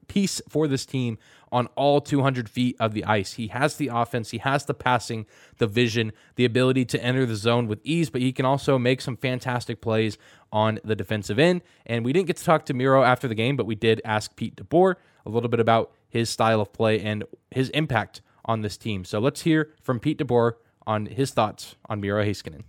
piece 0.09 0.41
for 0.49 0.67
this 0.67 0.85
team 0.85 1.19
on 1.51 1.67
all 1.77 2.01
200 2.01 2.49
feet 2.49 2.77
of 2.79 2.93
the 2.93 3.05
ice. 3.05 3.35
He 3.35 3.49
has 3.49 3.77
the 3.77 3.89
offense, 3.89 4.31
he 4.31 4.39
has 4.39 4.65
the 4.65 4.75
passing, 4.75 5.27
the 5.59 5.67
vision, 5.67 6.13
the 6.37 6.45
ability 6.45 6.85
to 6.87 7.03
enter 7.03 7.25
the 7.25 7.37
zone 7.37 7.67
with 7.69 7.81
ease, 7.85 8.11
but 8.11 8.21
he 8.21 8.33
can 8.33 8.45
also 8.45 8.79
make 8.79 9.01
some 9.01 9.17
fantastic 9.17 9.81
plays 9.81 10.19
on 10.53 10.79
the 10.85 10.97
defensive 10.97 11.39
end. 11.39 11.63
And 11.87 12.05
we 12.05 12.13
didn't 12.13 12.27
get 12.27 12.37
to 12.39 12.45
talk 12.45 12.67
to 12.67 12.75
Miro 12.75 13.03
after 13.03 13.29
the 13.29 13.35
game, 13.35 13.57
but 13.57 13.67
we 13.67 13.75
did 13.75 14.01
ask 14.05 14.35
Pete 14.37 14.57
DeBoer 14.57 14.97
a 15.25 15.31
little 15.31 15.49
bit 15.49 15.61
about 15.61 15.93
his 16.09 16.31
style 16.31 16.61
of 16.61 16.73
play 16.73 17.01
and 17.01 17.25
his 17.51 17.69
impact 17.71 18.23
on 18.45 18.63
this 18.63 18.77
team. 18.77 19.05
So 19.05 19.19
let's 19.19 19.43
hear 19.43 19.71
from 19.83 20.01
Pete 20.01 20.19
DeBoer 20.19 20.55
on 20.87 21.07
his 21.07 21.31
thoughts 21.31 21.77
on 21.89 22.01
Miro 22.01 22.25
Heiskanen. 22.25 22.65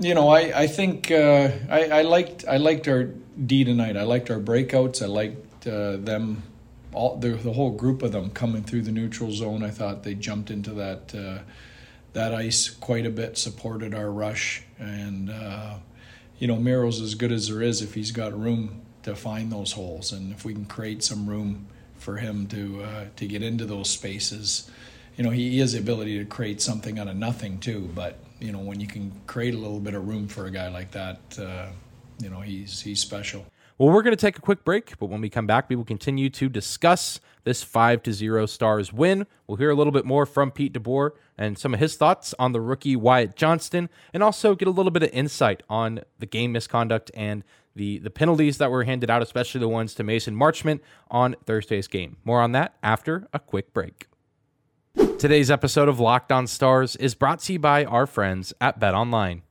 You 0.00 0.14
know, 0.14 0.28
I 0.28 0.62
I 0.62 0.66
think 0.66 1.12
uh, 1.12 1.50
I, 1.70 1.84
I 1.84 2.02
liked 2.02 2.44
I 2.48 2.56
liked 2.56 2.88
our 2.88 3.04
D 3.46 3.62
tonight. 3.62 3.96
I 3.96 4.02
liked 4.02 4.28
our 4.28 4.40
breakouts. 4.40 5.00
I 5.00 5.06
liked 5.06 5.68
uh, 5.68 5.98
them 5.98 6.42
all 6.94 7.16
the, 7.16 7.30
the 7.30 7.52
whole 7.52 7.70
group 7.70 8.02
of 8.02 8.12
them 8.12 8.30
coming 8.30 8.62
through 8.62 8.82
the 8.82 8.92
neutral 8.92 9.30
zone. 9.32 9.62
I 9.62 9.70
thought 9.70 10.02
they 10.02 10.14
jumped 10.14 10.50
into 10.50 10.70
that 10.74 11.14
uh, 11.14 11.38
that 12.12 12.34
ice 12.34 12.70
quite 12.70 13.06
a 13.06 13.10
bit, 13.10 13.36
supported 13.36 13.94
our 13.94 14.10
rush, 14.10 14.62
and 14.78 15.30
uh, 15.30 15.74
you 16.38 16.46
know 16.46 16.56
Miro's 16.56 17.00
as 17.00 17.14
good 17.14 17.32
as 17.32 17.48
there 17.48 17.62
is 17.62 17.82
if 17.82 17.94
he's 17.94 18.12
got 18.12 18.38
room 18.38 18.82
to 19.02 19.14
find 19.14 19.52
those 19.52 19.72
holes, 19.72 20.12
and 20.12 20.32
if 20.32 20.44
we 20.44 20.54
can 20.54 20.64
create 20.64 21.02
some 21.02 21.28
room 21.28 21.66
for 21.98 22.18
him 22.18 22.46
to 22.48 22.82
uh, 22.82 23.04
to 23.16 23.26
get 23.26 23.42
into 23.42 23.64
those 23.64 23.90
spaces. 23.90 24.70
You 25.16 25.22
know, 25.22 25.30
he 25.30 25.60
has 25.60 25.72
the 25.74 25.78
ability 25.78 26.18
to 26.18 26.24
create 26.24 26.60
something 26.60 26.98
out 26.98 27.06
of 27.06 27.16
nothing 27.16 27.60
too. 27.60 27.88
But 27.94 28.18
you 28.40 28.52
know, 28.52 28.58
when 28.58 28.80
you 28.80 28.86
can 28.86 29.12
create 29.26 29.54
a 29.54 29.58
little 29.58 29.80
bit 29.80 29.94
of 29.94 30.06
room 30.06 30.28
for 30.28 30.46
a 30.46 30.50
guy 30.50 30.68
like 30.68 30.90
that, 30.92 31.20
uh, 31.38 31.66
you 32.20 32.30
know, 32.30 32.40
he's 32.40 32.80
he's 32.80 33.00
special. 33.00 33.46
Well, 33.76 33.92
we're 33.92 34.02
going 34.02 34.16
to 34.16 34.20
take 34.20 34.38
a 34.38 34.40
quick 34.40 34.64
break, 34.64 34.96
but 35.00 35.06
when 35.06 35.20
we 35.20 35.28
come 35.28 35.48
back, 35.48 35.68
we 35.68 35.74
will 35.74 35.84
continue 35.84 36.30
to 36.30 36.48
discuss 36.48 37.18
this 37.42 37.64
5 37.64 38.04
to 38.04 38.12
0 38.12 38.46
Stars 38.46 38.92
win. 38.92 39.26
We'll 39.48 39.56
hear 39.56 39.70
a 39.70 39.74
little 39.74 39.92
bit 39.92 40.04
more 40.04 40.26
from 40.26 40.52
Pete 40.52 40.72
DeBoer 40.72 41.10
and 41.36 41.58
some 41.58 41.74
of 41.74 41.80
his 41.80 41.96
thoughts 41.96 42.36
on 42.38 42.52
the 42.52 42.60
rookie 42.60 42.94
Wyatt 42.94 43.34
Johnston, 43.34 43.90
and 44.12 44.22
also 44.22 44.54
get 44.54 44.68
a 44.68 44.70
little 44.70 44.92
bit 44.92 45.02
of 45.02 45.10
insight 45.12 45.64
on 45.68 46.02
the 46.20 46.26
game 46.26 46.52
misconduct 46.52 47.10
and 47.14 47.42
the, 47.74 47.98
the 47.98 48.10
penalties 48.10 48.58
that 48.58 48.70
were 48.70 48.84
handed 48.84 49.10
out, 49.10 49.22
especially 49.22 49.58
the 49.58 49.68
ones 49.68 49.92
to 49.94 50.04
Mason 50.04 50.36
Marchment 50.36 50.78
on 51.10 51.34
Thursday's 51.44 51.88
game. 51.88 52.18
More 52.24 52.40
on 52.40 52.52
that 52.52 52.76
after 52.80 53.26
a 53.32 53.40
quick 53.40 53.74
break. 53.74 54.06
Today's 55.18 55.50
episode 55.50 55.88
of 55.88 55.98
Locked 55.98 56.30
On 56.30 56.46
Stars 56.46 56.94
is 56.94 57.16
brought 57.16 57.40
to 57.40 57.54
you 57.54 57.58
by 57.58 57.84
our 57.84 58.06
friends 58.06 58.52
at 58.60 58.78
Bet 58.78 58.94
Online. 58.94 59.42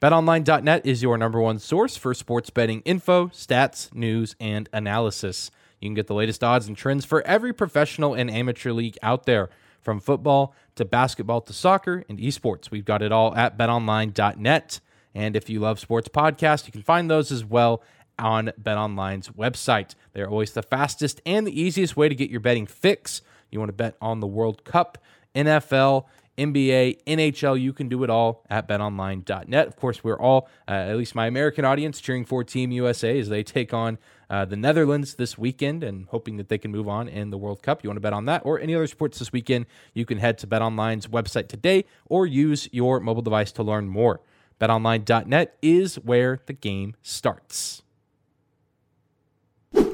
BetOnline.net 0.00 0.86
is 0.86 1.02
your 1.02 1.18
number 1.18 1.40
one 1.40 1.58
source 1.58 1.96
for 1.96 2.14
sports 2.14 2.50
betting 2.50 2.82
info, 2.84 3.26
stats, 3.28 3.92
news, 3.92 4.36
and 4.38 4.68
analysis. 4.72 5.50
You 5.80 5.88
can 5.88 5.94
get 5.94 6.06
the 6.06 6.14
latest 6.14 6.44
odds 6.44 6.68
and 6.68 6.76
trends 6.76 7.04
for 7.04 7.20
every 7.26 7.52
professional 7.52 8.14
and 8.14 8.30
amateur 8.30 8.70
league 8.70 8.96
out 9.02 9.26
there, 9.26 9.50
from 9.80 9.98
football 9.98 10.54
to 10.76 10.84
basketball 10.84 11.40
to 11.40 11.52
soccer 11.52 12.04
and 12.08 12.16
esports. 12.20 12.70
We've 12.70 12.84
got 12.84 13.02
it 13.02 13.10
all 13.10 13.34
at 13.34 13.58
betonline.net. 13.58 14.80
And 15.16 15.34
if 15.34 15.50
you 15.50 15.58
love 15.58 15.80
sports 15.80 16.08
podcasts, 16.08 16.66
you 16.66 16.72
can 16.72 16.82
find 16.82 17.10
those 17.10 17.32
as 17.32 17.44
well 17.44 17.82
on 18.20 18.52
BetOnline's 18.62 19.30
website. 19.30 19.96
They're 20.12 20.30
always 20.30 20.52
the 20.52 20.62
fastest 20.62 21.20
and 21.26 21.44
the 21.44 21.60
easiest 21.60 21.96
way 21.96 22.08
to 22.08 22.14
get 22.14 22.30
your 22.30 22.38
betting 22.38 22.66
fix. 22.66 23.20
You 23.50 23.58
want 23.58 23.70
to 23.70 23.72
bet 23.72 23.96
on 24.00 24.20
the 24.20 24.28
World 24.28 24.62
Cup, 24.62 24.98
NFL, 25.34 26.04
NBA, 26.38 27.02
NHL, 27.04 27.60
you 27.60 27.72
can 27.72 27.88
do 27.88 28.04
it 28.04 28.10
all 28.10 28.44
at 28.48 28.68
betonline.net. 28.68 29.66
Of 29.66 29.76
course, 29.76 30.04
we're 30.04 30.18
all, 30.18 30.48
uh, 30.68 30.72
at 30.72 30.96
least 30.96 31.14
my 31.14 31.26
American 31.26 31.64
audience, 31.64 32.00
cheering 32.00 32.24
for 32.24 32.44
Team 32.44 32.70
USA 32.70 33.18
as 33.18 33.28
they 33.28 33.42
take 33.42 33.74
on 33.74 33.98
uh, 34.30 34.44
the 34.44 34.56
Netherlands 34.56 35.16
this 35.16 35.36
weekend 35.36 35.82
and 35.82 36.06
hoping 36.06 36.36
that 36.36 36.48
they 36.48 36.58
can 36.58 36.70
move 36.70 36.88
on 36.88 37.08
in 37.08 37.30
the 37.30 37.38
World 37.38 37.62
Cup. 37.62 37.82
You 37.82 37.90
want 37.90 37.96
to 37.96 38.00
bet 38.00 38.12
on 38.12 38.26
that 38.26 38.42
or 38.44 38.60
any 38.60 38.74
other 38.74 38.86
sports 38.86 39.18
this 39.18 39.32
weekend, 39.32 39.66
you 39.94 40.06
can 40.06 40.18
head 40.18 40.38
to 40.38 40.46
betonline's 40.46 41.08
website 41.08 41.48
today 41.48 41.84
or 42.06 42.26
use 42.26 42.68
your 42.72 43.00
mobile 43.00 43.22
device 43.22 43.50
to 43.52 43.62
learn 43.62 43.88
more. 43.88 44.20
BetOnline.net 44.60 45.56
is 45.60 45.96
where 45.96 46.40
the 46.46 46.52
game 46.52 46.94
starts. 47.02 47.82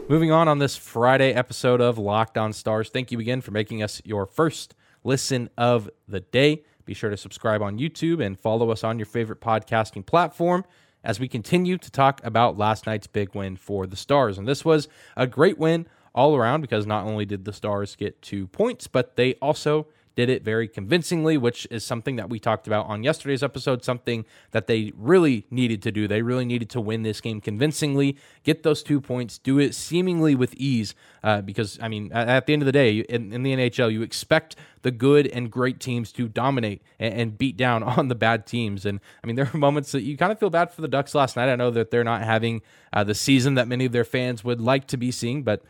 Moving 0.07 0.31
on 0.31 0.49
on 0.49 0.59
this 0.59 0.77
Friday 0.77 1.33
episode 1.33 1.81
of 1.81 1.97
Locked 1.97 2.37
On 2.37 2.53
Stars, 2.53 2.91
thank 2.91 3.11
you 3.11 3.19
again 3.21 3.41
for 3.41 3.53
making 3.53 3.83
us 3.83 4.03
your 4.05 4.27
first 4.27 4.75
listen 5.05 5.51
of 5.57 5.89
the 6.09 6.21
day. 6.21 6.65
Be 6.85 6.95
sure 6.95 7.11
to 7.11 7.17
subscribe 7.17 7.63
on 7.63 7.79
YouTube 7.79 8.25
and 8.25 8.39
follow 8.39 8.71
us 8.71 8.83
on 8.83 8.99
your 8.99 9.07
favorite 9.07 9.41
podcasting 9.41 10.05
platform 10.05 10.65
as 11.05 11.21
we 11.21 11.29
continue 11.29 11.79
to 11.79 11.91
talk 11.91 12.21
about 12.25 12.59
last 12.59 12.87
night's 12.87 13.07
big 13.07 13.35
win 13.35 13.57
for 13.57 13.87
the 13.87 13.97
Stars. 13.97 14.39
And 14.39 14.49
this 14.49 14.65
was 14.65 14.89
a 15.17 15.27
great 15.27 15.59
win 15.59 15.87
all 16.15 16.35
around 16.35 16.63
because 16.63 16.87
not 16.87 17.05
only 17.05 17.25
did 17.25 17.45
the 17.45 17.53
Stars 17.53 17.95
get 17.97 18.21
two 18.23 18.47
points, 18.49 18.87
but 18.87 19.17
they 19.17 19.35
also 19.35 19.87
did 20.17 20.29
it 20.29 20.45
very 20.45 20.69
convincingly, 20.69 21.37
which 21.37 21.67
is 21.71 21.85
something 21.85 22.17
that 22.17 22.31
we 22.31 22.39
talked 22.39 22.67
about 22.67 22.87
on 22.87 23.03
yesterday's 23.03 23.43
episode, 23.43 23.85
something 23.85 24.25
that 24.53 24.67
they 24.67 24.93
really 24.97 25.47
needed 25.51 25.83
to 25.83 25.93
do. 25.93 26.07
They 26.07 26.23
really 26.23 26.45
needed 26.45 26.71
to 26.71 26.81
win 26.81 27.03
this 27.03 27.21
game 27.21 27.41
convincingly, 27.41 28.17
get 28.45 28.63
those 28.63 28.83
two 28.83 29.01
points, 29.01 29.39
do 29.39 29.59
it 29.59 29.75
seemingly 29.75 30.35
with 30.35 30.55
ease. 30.55 30.95
Uh, 31.23 31.41
because, 31.41 31.79
I 31.81 31.89
mean, 31.89 32.13
at, 32.13 32.29
at, 32.29 32.47
the 32.47 32.53
end 32.53 32.63
of 32.63 32.67
the 32.67 32.73
day, 32.73 32.99
in, 32.99 33.33
in, 33.33 33.43
the 33.43 33.55
NHL, 33.55 33.93
you 33.93 34.03
expect 34.03 34.57
the 34.83 34.91
good 34.91 35.27
and 35.27 35.51
great 35.51 35.81
teams 35.81 36.13
to 36.13 36.29
dominate 36.29 36.83
and, 36.99 37.15
and 37.15 37.39
beat 37.39 37.57
down 37.57 37.83
on 37.83 38.09
the 38.09 38.15
bad 38.15 38.47
teams. 38.47 38.87
And, 38.87 39.01
I 39.23 39.27
mean, 39.27 39.37
there 39.37 39.51
are 39.53 39.57
moments 39.57 39.93
that 39.93 40.03
you 40.03 40.17
kind 40.17 40.31
of 40.31 40.39
feel 40.39 40.51
bad 40.51 40.73
for 40.73 40.83
the 40.83 40.89
Ducks 40.89 41.15
last 41.15 41.37
night. 41.37 41.49
I 41.49 41.57
know 41.57 41.71
that 41.71 41.91
they're 41.91 42.05
not 42.05 42.23
having 42.23 42.63
uh, 42.93 43.05
the 43.05 43.15
season 43.15 43.55
that 43.55 43.67
many 43.67 43.85
of 43.85 43.93
their 43.93 44.05
fans 44.05 44.45
would 44.45 44.61
like 44.61 44.87
to 44.89 44.97
be 44.97 45.11
seeing, 45.11 45.43
but 45.43 45.63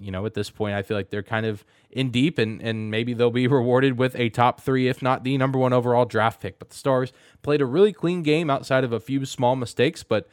you 0.00 0.10
know, 0.10 0.26
at 0.26 0.34
this 0.34 0.50
point, 0.50 0.74
I 0.74 0.82
feel 0.82 0.96
like 0.96 1.10
they're 1.10 1.22
kind 1.22 1.46
of 1.46 1.64
in 1.90 2.10
deep 2.10 2.38
and, 2.38 2.62
and 2.62 2.90
maybe 2.90 3.12
they'll 3.12 3.30
be 3.30 3.46
rewarded 3.48 3.98
with 3.98 4.16
a 4.16 4.30
top 4.30 4.60
three, 4.60 4.88
if 4.88 5.02
not 5.02 5.24
the 5.24 5.36
number 5.38 5.58
one 5.58 5.72
overall 5.72 6.04
draft 6.04 6.40
pick. 6.40 6.58
But 6.58 6.70
the 6.70 6.76
Stars 6.76 7.12
played 7.42 7.60
a 7.60 7.66
really 7.66 7.92
clean 7.92 8.22
game 8.22 8.50
outside 8.50 8.84
of 8.84 8.92
a 8.92 9.00
few 9.00 9.24
small 9.26 9.56
mistakes, 9.56 10.02
but 10.02 10.28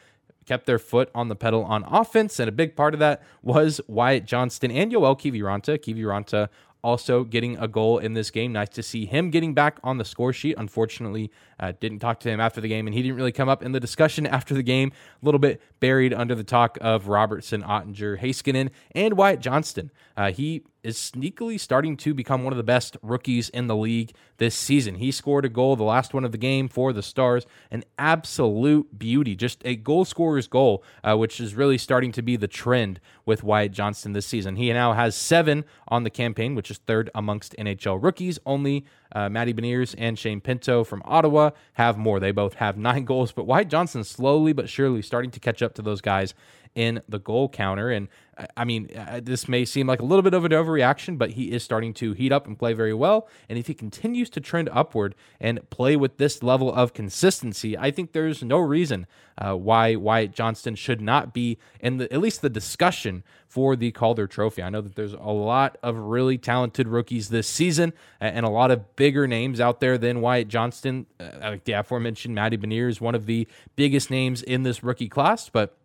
kept 0.48 0.66
their 0.66 0.80
foot 0.80 1.12
on 1.14 1.28
the 1.28 1.36
pedal 1.36 1.64
on 1.66 1.84
offense. 1.84 2.40
And 2.40 2.50
a 2.50 2.54
big 2.54 2.76
part 2.76 2.94
of 2.94 3.00
that 3.02 3.22
was 3.44 3.82
Wyatt 3.88 4.26
Johnston 4.26 4.72
and 4.72 4.90
Joel 4.92 5.16
Kiviranta. 5.16 5.78
Kiviranta 5.78 6.48
also 6.84 7.24
getting 7.24 7.58
a 7.58 7.68
goal 7.68 7.98
in 7.98 8.14
this 8.14 8.32
game. 8.32 8.54
Nice 8.54 8.70
to 8.70 8.84
see 8.84 9.06
him 9.06 9.30
getting 9.30 9.54
back 9.54 9.80
on 9.84 9.98
the 9.98 10.06
score 10.06 10.34
sheet. 10.34 10.56
Unfortunately, 10.58 11.32
uh, 11.60 11.74
didn't 11.80 12.00
talk 12.00 12.20
to 12.22 12.30
him 12.30 12.40
after 12.40 12.62
the 12.62 12.68
game, 12.68 12.88
and 12.88 12.94
he 12.94 13.02
didn't 13.02 13.18
really 13.18 13.32
come 13.32 13.50
up 13.50 13.64
in 13.64 13.72
the 13.72 13.80
discussion 13.80 14.26
after 14.38 14.54
the 14.54 14.64
game. 14.64 14.92
A 15.22 15.26
little 15.26 15.40
bit 15.40 15.62
buried 15.80 16.14
under 16.14 16.36
the 16.36 16.44
talk 16.44 16.78
of 16.82 17.08
Robertson, 17.08 17.64
Oettinger, 17.64 18.20
Heiskanen, 18.20 18.70
and 18.92 19.18
Wyatt 19.18 19.40
Johnston. 19.40 19.92
Uh, 20.16 20.32
he 20.32 20.64
is 20.88 20.98
sneakily 20.98 21.60
starting 21.60 21.98
to 21.98 22.14
become 22.14 22.46
one 22.46 22.54
of 22.54 22.58
the 22.58 22.64
best 22.64 22.96
rookies 23.02 23.50
in 23.50 23.68
the 23.68 23.76
league 23.76 24.14
this 24.38 24.56
season. 24.56 24.96
He 24.96 25.12
scored 25.12 25.44
a 25.44 25.50
goal, 25.50 25.76
the 25.76 25.84
last 25.84 26.14
one 26.14 26.24
of 26.24 26.32
the 26.32 26.38
game 26.38 26.70
for 26.70 26.94
the 26.94 27.04
Stars, 27.04 27.46
an 27.70 27.84
absolute 28.00 28.98
beauty, 28.98 29.36
just 29.36 29.62
a 29.66 29.76
goal 29.76 30.06
scorer's 30.06 30.48
goal, 30.48 30.84
uh, 31.04 31.18
which 31.18 31.42
is 31.42 31.56
really 31.56 31.78
starting 31.78 32.14
to 32.14 32.22
be 32.22 32.38
the 32.38 32.48
trend 32.48 33.02
with 33.26 33.44
Wyatt 33.44 33.74
Johnston 33.74 34.14
this 34.14 34.26
season. 34.26 34.56
He 34.56 34.72
now 34.72 34.94
has 34.94 35.14
seven 35.14 35.66
on 35.90 36.04
the 36.04 36.10
campaign, 36.10 36.56
which 36.56 36.72
is 36.72 36.78
third 36.78 37.10
amongst 37.14 37.54
NHL 37.58 38.02
rookies. 38.02 38.40
Only 38.46 38.86
uh, 39.12 39.28
Matty 39.28 39.54
Beniers 39.54 39.94
and 39.98 40.18
Shane 40.18 40.40
Pinto 40.40 40.86
from 40.86 41.02
Ottawa 41.04 41.52
have 41.74 41.98
more. 41.98 42.22
They 42.22 42.32
both 42.32 42.56
have 42.56 42.78
nine 42.88 43.04
goals, 43.04 43.34
but 43.34 43.46
Wyatt 43.46 43.68
Johnston 43.68 44.06
slowly 44.06 44.54
but 44.54 44.70
surely 44.70 45.02
starting 45.02 45.32
to 45.32 45.40
catch 45.42 45.62
up 45.62 45.74
to 45.76 45.82
those 45.82 46.00
guys 46.00 46.34
in 46.78 47.02
the 47.10 47.18
goal 47.18 47.50
counter. 47.50 47.90
And 47.90 48.08
I 48.56 48.66
mean, 48.66 48.96
uh, 48.96 49.20
this 49.24 49.48
may 49.48 49.66
seem 49.66 49.88
like 49.88 50.00
a 50.00 50.06
little 50.06 50.22
bit 50.22 50.36
of 50.36 50.46
an 50.46 50.52
overreaction, 50.52 51.18
but 51.18 51.32
he 51.32 51.52
is 51.52 51.64
starting 51.64 51.92
to 51.96 52.14
heat 52.14 52.32
up 52.32 52.46
and 52.46 52.58
play 52.58 52.74
very 52.74 52.94
well. 52.94 53.28
And 53.50 53.58
if 53.58 53.66
he 53.66 53.74
continues 53.74 54.30
to 54.30 54.40
trend 54.40 54.70
upward 54.72 55.16
and 55.40 55.68
play 55.72 55.96
with 55.96 56.18
this 56.18 56.44
level 56.44 56.72
of 56.72 56.94
consistency, 56.94 57.76
I 57.76 57.90
think 57.90 58.12
there's 58.12 58.44
no 58.44 58.60
reason 58.60 59.08
uh, 59.40 59.56
why 59.56 59.96
Wyatt 59.96 60.34
Johnston 60.34 60.76
should 60.76 61.02
not 61.02 61.34
be 61.34 61.58
in 61.80 61.98
the 61.98 62.14
at 62.14 62.20
least 62.20 62.44
the 62.44 62.50
discussion 62.50 63.24
for 63.48 63.76
the 63.76 63.92
Calder 63.92 64.28
Trophy. 64.28 64.62
I 64.62 64.70
know 64.70 64.82
that 64.82 64.94
there's 64.94 65.14
a 65.14 65.32
lot 65.32 65.80
of 65.82 65.98
really 65.98 66.38
talented 66.38 66.88
rookies 66.88 67.30
this 67.30 67.48
season 67.48 67.92
and 68.20 68.46
a 68.46 68.50
lot 68.50 68.70
of 68.70 68.96
bigger 68.96 69.26
names 69.26 69.60
out 69.60 69.80
there 69.80 69.98
than 69.98 70.22
Wyatt 70.22 70.48
Johnston. 70.48 71.08
Uh, 71.20 71.30
like 71.42 71.64
the 71.64 71.72
aforementioned 71.72 72.36
Matty 72.36 72.58
is 72.88 73.02
one 73.02 73.16
of 73.16 73.26
the 73.26 73.48
biggest 73.76 74.12
names 74.12 74.44
in 74.44 74.62
this 74.62 74.84
rookie 74.84 75.10
class, 75.10 75.50
but 75.50 75.76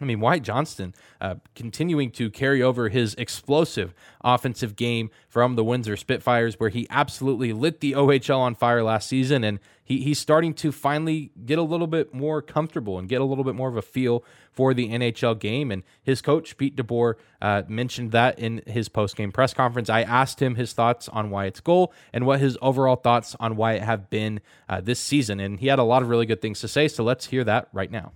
I 0.00 0.06
mean, 0.06 0.20
Wyatt 0.20 0.42
Johnston 0.42 0.94
uh, 1.20 1.34
continuing 1.54 2.10
to 2.12 2.30
carry 2.30 2.62
over 2.62 2.88
his 2.88 3.14
explosive 3.16 3.92
offensive 4.24 4.74
game 4.74 5.10
from 5.28 5.54
the 5.54 5.62
Windsor 5.62 5.96
Spitfires, 5.98 6.58
where 6.58 6.70
he 6.70 6.86
absolutely 6.88 7.52
lit 7.52 7.80
the 7.80 7.92
OHL 7.92 8.38
on 8.38 8.54
fire 8.54 8.82
last 8.82 9.06
season. 9.06 9.44
And 9.44 9.60
he, 9.84 10.00
he's 10.00 10.18
starting 10.18 10.54
to 10.54 10.72
finally 10.72 11.30
get 11.44 11.58
a 11.58 11.62
little 11.62 11.86
bit 11.86 12.14
more 12.14 12.40
comfortable 12.40 12.98
and 12.98 13.06
get 13.06 13.20
a 13.20 13.24
little 13.24 13.44
bit 13.44 13.54
more 13.54 13.68
of 13.68 13.76
a 13.76 13.82
feel 13.82 14.24
for 14.50 14.72
the 14.72 14.88
NHL 14.88 15.38
game. 15.38 15.70
And 15.70 15.82
his 16.02 16.22
coach, 16.22 16.56
Pete 16.56 16.74
DeBoer, 16.74 17.16
uh, 17.42 17.62
mentioned 17.68 18.12
that 18.12 18.38
in 18.38 18.62
his 18.66 18.88
post 18.88 19.14
game 19.14 19.30
press 19.30 19.52
conference. 19.52 19.90
I 19.90 20.02
asked 20.02 20.40
him 20.40 20.54
his 20.54 20.72
thoughts 20.72 21.10
on 21.10 21.28
Wyatt's 21.28 21.60
goal 21.60 21.92
and 22.14 22.24
what 22.24 22.40
his 22.40 22.56
overall 22.62 22.96
thoughts 22.96 23.36
on 23.38 23.56
Wyatt 23.56 23.82
have 23.82 24.08
been 24.08 24.40
uh, 24.70 24.80
this 24.80 25.00
season. 25.00 25.38
And 25.38 25.60
he 25.60 25.66
had 25.66 25.78
a 25.78 25.84
lot 25.84 26.02
of 26.02 26.08
really 26.08 26.26
good 26.26 26.40
things 26.40 26.60
to 26.60 26.68
say. 26.68 26.88
So 26.88 27.04
let's 27.04 27.26
hear 27.26 27.44
that 27.44 27.68
right 27.74 27.90
now 27.90 28.12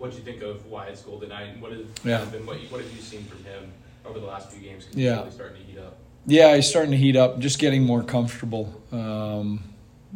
what 0.00 0.10
do 0.10 0.16
you 0.16 0.22
think 0.22 0.42
of 0.42 0.64
Wyatt's 0.66 1.02
goal 1.02 1.20
tonight? 1.20 1.60
What 1.60 1.72
has 1.72 1.82
yeah. 2.02 2.24
been 2.24 2.46
what, 2.46 2.56
what 2.70 2.80
have 2.80 2.90
you 2.90 3.02
seen 3.02 3.22
from 3.24 3.44
him 3.44 3.70
over 4.06 4.18
the 4.18 4.26
last 4.26 4.50
few 4.50 4.66
games? 4.66 4.88
yeah, 4.92 5.18
really 5.18 5.30
starting 5.30 5.60
to 5.60 5.72
heat 5.72 5.78
up. 5.78 5.98
Yeah, 6.26 6.56
he's 6.56 6.68
starting 6.68 6.90
to 6.92 6.96
heat 6.96 7.16
up. 7.16 7.38
Just 7.38 7.58
getting 7.58 7.84
more 7.84 8.02
comfortable. 8.02 8.82
Um, 8.92 9.62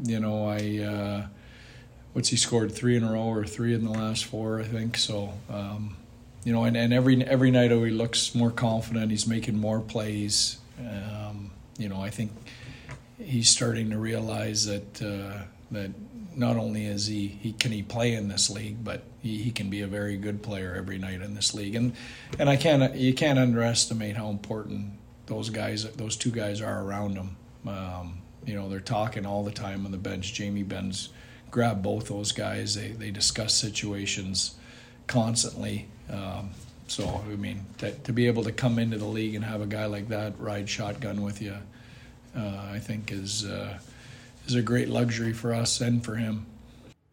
you 0.03 0.21
know, 0.21 0.49
I 0.49 0.79
uh, 0.83 1.27
what's 2.15 2.31
he 2.31 2.37
scored 2.37 2.73
three 2.73 2.97
in 2.97 3.05
a 3.05 3.13
row 3.13 3.27
or 3.27 3.45
three 3.45 3.75
in 3.75 3.85
the 3.85 3.91
last 3.91 4.25
four, 4.25 4.61
I 4.61 4.65
think. 4.65 4.97
So. 4.97 5.35
Um, 5.51 5.99
you 6.45 6.53
know, 6.53 6.65
and, 6.65 6.77
and 6.77 6.93
every 6.93 7.25
every 7.25 7.51
night 7.51 7.71
he 7.71 7.91
looks 7.91 8.35
more 8.35 8.51
confident. 8.51 9.11
He's 9.11 9.27
making 9.27 9.59
more 9.59 9.81
plays. 9.81 10.59
Um, 10.79 11.51
you 11.79 11.89
know, 11.89 12.03
I 12.03 12.11
think 12.11 12.33
he's 13.19 13.49
starting 13.49 13.89
to 13.91 13.99
realize 13.99 14.67
that 14.67 15.03
uh, 15.03 15.45
that 15.71 15.91
not 16.37 16.57
only 16.57 16.87
is 16.87 17.07
he, 17.07 17.29
he 17.29 17.53
can 17.53 17.73
he 17.73 17.83
play 17.83 18.15
in 18.15 18.29
this 18.29 18.51
league, 18.51 18.83
but 18.85 19.05
he, 19.23 19.39
he 19.39 19.51
can 19.51 19.71
be 19.71 19.83
a 19.83 19.87
very 19.87 20.17
good 20.17 20.43
player 20.43 20.75
every 20.77 20.99
night 20.99 21.21
in 21.21 21.35
this 21.35 21.55
league. 21.55 21.75
And 21.75 21.95
and 22.39 22.49
I 22.49 22.57
can't 22.57 22.95
you 22.95 23.15
can't 23.15 23.39
underestimate 23.39 24.17
how 24.17 24.31
important 24.31 24.93
those 25.27 25.51
guys 25.51 25.85
those 25.93 26.17
two 26.17 26.31
guys 26.31 26.61
are 26.61 26.83
around 26.83 27.17
him. 27.17 27.37
Um, 27.67 28.19
you 28.45 28.55
know 28.55 28.69
they're 28.69 28.81
talking 28.81 29.27
all 29.27 29.45
the 29.45 29.53
time 29.53 29.87
on 29.87 29.93
the 29.93 29.99
bench. 29.99 30.35
Jamie 30.35 30.63
Benn's 30.63 31.11
grab 31.51 31.83
both 31.83 32.09
those 32.09 32.33
guys. 32.33 32.75
They 32.75 32.89
they 32.89 33.11
discuss 33.11 33.55
situations 33.55 34.57
constantly. 35.07 35.89
Um, 36.11 36.51
so 36.87 37.23
I 37.27 37.37
mean 37.37 37.65
to, 37.79 37.93
to 37.93 38.13
be 38.13 38.27
able 38.27 38.45
to 38.45 38.53
come 38.53 38.79
into 38.79 38.99
the 38.99 39.07
league 39.07 39.35
and 39.35 39.45
have 39.45 39.61
a 39.61 39.67
guy 39.67 39.87
like 39.87 40.09
that 40.09 40.39
ride 40.39 40.69
shotgun 40.69 41.23
with 41.23 41.41
you, 41.41 41.57
uh, 42.37 42.69
I 42.73 42.79
think 42.79 43.13
is. 43.13 43.45
Uh, 43.45 43.79
is 44.47 44.55
a 44.55 44.63
great 44.63 44.89
luxury 44.89 45.33
for 45.33 45.53
us 45.53 45.81
and 45.81 46.05
for 46.05 46.17
him. 46.17 46.47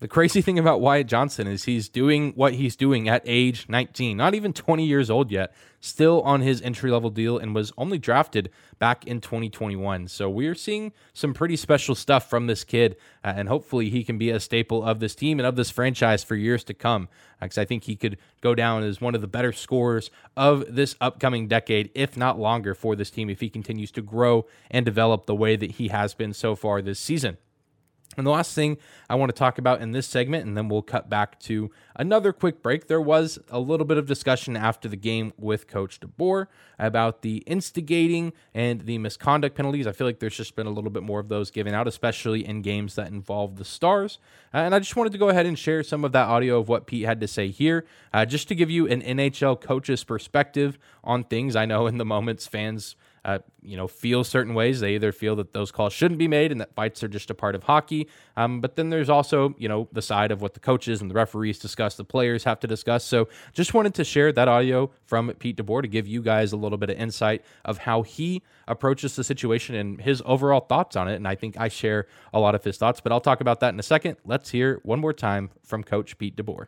The 0.02 0.08
crazy 0.08 0.42
thing 0.42 0.58
about 0.58 0.82
Wyatt 0.82 1.06
Johnston 1.06 1.46
is 1.46 1.66
he's 1.66 1.88
doing 1.88 2.32
what 2.32 2.56
he's 2.56 2.76
doing 2.76 3.08
at 3.08 3.22
age 3.24 3.68
19, 3.70 4.18
not 4.18 4.34
even 4.34 4.52
20 4.52 4.84
years 4.84 5.12
old 5.12 5.30
yet, 5.30 5.54
still 5.80 6.24
on 6.24 6.42
his 6.42 6.60
entry 6.64 6.90
level 6.90 7.12
deal 7.12 7.38
and 7.38 7.54
was 7.54 7.72
only 7.78 8.00
drafted 8.00 8.50
back 8.80 9.06
in 9.06 9.22
2021. 9.22 10.08
So 10.08 10.28
we're 10.28 10.56
seeing 10.56 10.92
some 11.14 11.36
pretty 11.36 11.56
special 11.56 11.94
stuff 11.94 12.28
from 12.28 12.48
this 12.48 12.64
kid, 12.64 12.96
uh, 13.24 13.34
and 13.36 13.48
hopefully 13.48 13.92
he 13.92 14.04
can 14.04 14.18
be 14.18 14.32
a 14.32 14.40
staple 14.40 14.84
of 14.84 15.02
this 15.02 15.14
team 15.14 15.40
and 15.40 15.46
of 15.46 15.56
this 15.56 15.70
franchise 15.70 16.24
for 16.24 16.36
years 16.36 16.64
to 16.64 16.74
come. 16.74 17.08
Because 17.40 17.60
uh, 17.60 17.62
I 17.62 17.66
think 17.66 17.84
he 17.84 17.96
could 17.96 18.18
go 18.42 18.56
down 18.56 18.82
as 18.82 19.02
one 19.02 19.14
of 19.14 19.22
the 19.22 19.28
better 19.28 19.54
scorers 19.54 20.10
of 20.36 20.66
this 20.68 20.96
upcoming 21.00 21.48
decade, 21.48 21.92
if 21.94 22.18
not 22.18 22.40
longer, 22.40 22.74
for 22.74 22.96
this 22.96 23.12
team 23.12 23.30
if 23.30 23.40
he 23.40 23.52
continues 23.52 23.92
to 23.92 24.02
grow 24.02 24.48
and 24.72 24.84
develop 24.84 25.28
the 25.28 25.36
way 25.36 25.56
that 25.56 25.74
he 25.74 25.90
has 25.90 26.16
been 26.16 26.34
so 26.34 26.56
far 26.56 26.82
this 26.82 27.00
season. 27.00 27.38
And 28.18 28.28
the 28.28 28.32
last 28.32 28.54
thing 28.54 28.78
I 29.10 29.16
want 29.16 29.30
to 29.30 29.38
talk 29.38 29.58
about 29.58 29.82
in 29.82 29.92
this 29.92 30.06
segment, 30.06 30.46
and 30.46 30.58
then 30.58 30.68
we'll 30.68 30.82
cut 30.82 31.10
back 31.10 31.40
to 31.42 31.72
another 31.96 32.34
quick 32.34 32.62
break. 32.62 32.88
There 32.88 33.00
was 33.00 33.40
a 33.50 33.60
little 33.60 33.86
bit 33.86 33.98
of 33.98 34.06
discussion 34.06 34.58
after 34.58 34.90
the 34.90 34.98
game 34.98 35.32
with 35.38 35.68
Coach 35.68 36.00
DeBoer 36.00 36.48
about 36.78 37.22
the 37.22 37.38
instigating 37.48 38.34
and 38.54 38.82
the 38.82 38.98
misconduct 38.98 39.56
penalties. 39.56 39.88
I 39.88 39.94
feel 39.94 40.08
like 40.08 40.20
there's 40.20 40.36
just 40.36 40.56
been 40.56 40.68
a 40.68 40.72
little 40.72 40.90
bit 40.90 41.04
more 41.04 41.20
of 41.20 41.30
those 41.30 41.52
given 41.52 41.74
out, 41.74 41.88
especially 41.88 42.46
in 42.46 42.62
games 42.62 42.96
that 42.96 43.08
involve 43.08 43.56
the 43.56 43.66
Stars. 43.66 44.18
Uh, 44.54 44.58
and 44.58 44.76
I 44.76 44.80
just 44.80 44.96
wanted 44.96 45.14
to 45.14 45.18
go 45.18 45.30
ahead 45.30 45.46
and 45.46 45.58
share 45.58 45.84
some 45.84 46.04
of 46.04 46.12
that 46.12 46.28
audio 46.28 46.60
of 46.60 46.68
what 46.68 46.88
Pete 46.88 47.06
had 47.06 47.22
to 47.22 47.28
say 47.28 47.50
here, 47.50 47.86
uh, 48.14 48.26
just 48.26 48.48
to 48.50 48.56
give 48.56 48.70
you 48.70 48.88
an 48.88 49.02
NHL 49.02 49.60
coach's 49.62 50.04
perspective 50.04 50.78
on 51.04 51.24
things. 51.24 51.56
I 51.56 51.66
know 51.66 51.88
in 51.88 51.98
the 51.98 52.06
moments 52.06 52.48
fans 52.48 52.96
uh, 53.24 53.40
you 53.62 53.78
know, 53.78 53.88
feel 53.88 54.24
certain 54.24 54.54
ways. 54.54 54.80
They 54.80 54.96
either 54.96 55.12
feel 55.12 55.36
that 55.36 55.54
those 55.54 55.72
calls 55.72 55.94
shouldn't 55.94 56.18
be 56.18 56.28
made 56.28 56.52
and 56.52 56.60
that 56.60 56.74
fights 56.74 57.04
are 57.04 57.08
just 57.08 57.30
a 57.30 57.36
part 57.36 57.54
of 57.54 57.64
hockey. 57.64 58.08
Um, 58.36 58.62
but 58.62 58.76
then 58.76 58.90
there's 58.90 59.10
also, 59.10 59.54
you 59.60 59.70
know, 59.70 59.88
the 59.92 60.02
side 60.02 60.32
of 60.32 60.42
what 60.42 60.56
the 60.56 60.60
coaches 60.60 61.02
and 61.02 61.10
the 61.10 61.14
referees 61.14 61.60
discuss, 61.60 61.96
the 61.96 62.04
players 62.04 62.44
have 62.46 62.60
to 62.62 62.68
discuss. 62.68 63.04
So 63.04 63.30
just 63.54 63.74
wanted 63.74 63.94
to 63.96 64.04
share 64.04 64.32
that 64.32 64.48
audio 64.48 64.90
from 65.06 65.32
Pete 65.34 65.58
DeBoer 65.58 65.84
to 65.84 65.88
give 65.88 66.08
you 66.08 66.22
guys 66.22 66.52
a 66.52 66.58
little 66.58 66.78
bit 66.78 66.90
of 66.90 66.98
insight 66.98 67.44
of 67.64 67.80
how 67.80 68.02
he 68.02 68.42
approaches 68.68 69.16
the 69.16 69.24
situation 69.24 69.76
and 69.76 70.02
his 70.02 70.24
overall 70.26 70.62
thoughts 70.62 70.96
on 70.96 71.08
it. 71.08 71.16
And 71.16 71.28
I 71.28 71.36
think 71.36 71.60
I 71.60 71.68
share 71.68 72.08
a 72.34 72.40
lot 72.40 72.56
of 72.56 72.64
his 72.64 72.78
thoughts, 72.78 73.02
but 73.02 73.12
I'll 73.12 73.22
talk 73.22 73.42
about 73.42 73.60
that 73.60 73.74
in 73.74 73.80
a 73.80 73.84
second. 73.84 74.18
Let's 74.26 74.50
hear 74.50 74.80
one 74.84 75.00
more 75.00 75.14
time 75.14 75.52
from 75.64 75.84
Coach 75.84 76.18
Pete 76.18 76.36
DeBoer. 76.36 76.68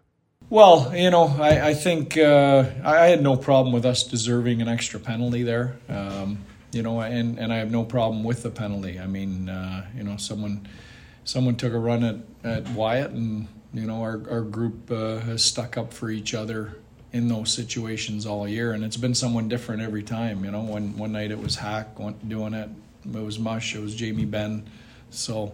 Well, 0.53 0.95
you 0.95 1.09
know, 1.09 1.35
I, 1.39 1.69
I 1.69 1.73
think 1.73 2.15
uh, 2.15 2.65
I 2.83 3.07
had 3.07 3.23
no 3.23 3.35
problem 3.35 3.73
with 3.73 3.87
us 3.87 4.03
deserving 4.03 4.61
an 4.61 4.67
extra 4.67 4.99
penalty 4.99 5.41
there. 5.41 5.77
Um, 5.89 6.45
you 6.71 6.83
know, 6.83 7.01
and, 7.01 7.39
and 7.39 7.51
I 7.51 7.55
have 7.55 7.71
no 7.71 7.83
problem 7.83 8.23
with 8.23 8.43
the 8.43 8.51
penalty. 8.51 8.99
I 8.99 9.07
mean, 9.07 9.49
uh, 9.49 9.87
you 9.97 10.03
know, 10.03 10.15
someone 10.17 10.67
someone 11.23 11.55
took 11.55 11.73
a 11.73 11.79
run 11.79 12.03
at, 12.03 12.17
at 12.43 12.69
Wyatt, 12.69 13.09
and 13.09 13.47
you 13.73 13.87
know, 13.87 14.03
our 14.03 14.21
our 14.29 14.41
group 14.41 14.91
uh, 14.91 15.21
has 15.21 15.43
stuck 15.43 15.75
up 15.75 15.91
for 15.91 16.11
each 16.11 16.35
other 16.35 16.77
in 17.11 17.29
those 17.29 17.51
situations 17.51 18.27
all 18.27 18.47
year, 18.47 18.73
and 18.73 18.83
it's 18.83 18.97
been 18.97 19.15
someone 19.15 19.47
different 19.47 19.81
every 19.81 20.03
time. 20.03 20.45
You 20.45 20.51
know, 20.51 20.61
one 20.61 20.95
one 20.99 21.13
night 21.13 21.31
it 21.31 21.39
was 21.39 21.55
Hack 21.55 21.97
doing 22.27 22.53
it, 22.53 22.69
it 23.03 23.23
was 23.23 23.39
Mush, 23.39 23.73
it 23.73 23.81
was 23.81 23.95
Jamie 23.95 24.25
Benn, 24.25 24.69
So, 25.09 25.51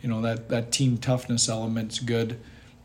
you 0.00 0.08
know, 0.08 0.20
that 0.20 0.48
that 0.50 0.70
team 0.70 0.96
toughness 0.96 1.48
element's 1.48 1.98
good 1.98 2.38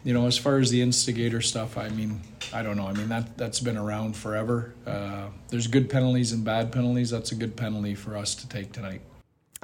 you 0.04 0.13
know, 0.13 0.28
as 0.28 0.38
far 0.38 0.58
as 0.58 0.70
the 0.70 0.82
instigator 0.82 1.42
stuff, 1.42 1.78
I 1.78 1.89
mean, 1.89 2.22
I 2.54 2.62
don't 2.62 2.76
know. 2.76 2.88
I 2.88 2.94
mean, 2.94 3.10
that 3.10 3.38
that's 3.38 3.60
been 3.60 3.78
around 3.78 4.16
forever. 4.16 4.74
Uh, 4.86 5.28
there's 5.50 5.68
good 5.68 5.89
penalties 5.89 6.32
and 6.32 6.44
bad 6.44 6.72
penalties. 6.72 7.10
That's 7.10 7.32
a 7.32 7.36
good 7.36 7.56
penalty 7.56 7.96
for 7.96 8.18
us 8.18 8.36
to 8.36 8.48
take 8.48 8.72
tonight. 8.72 9.02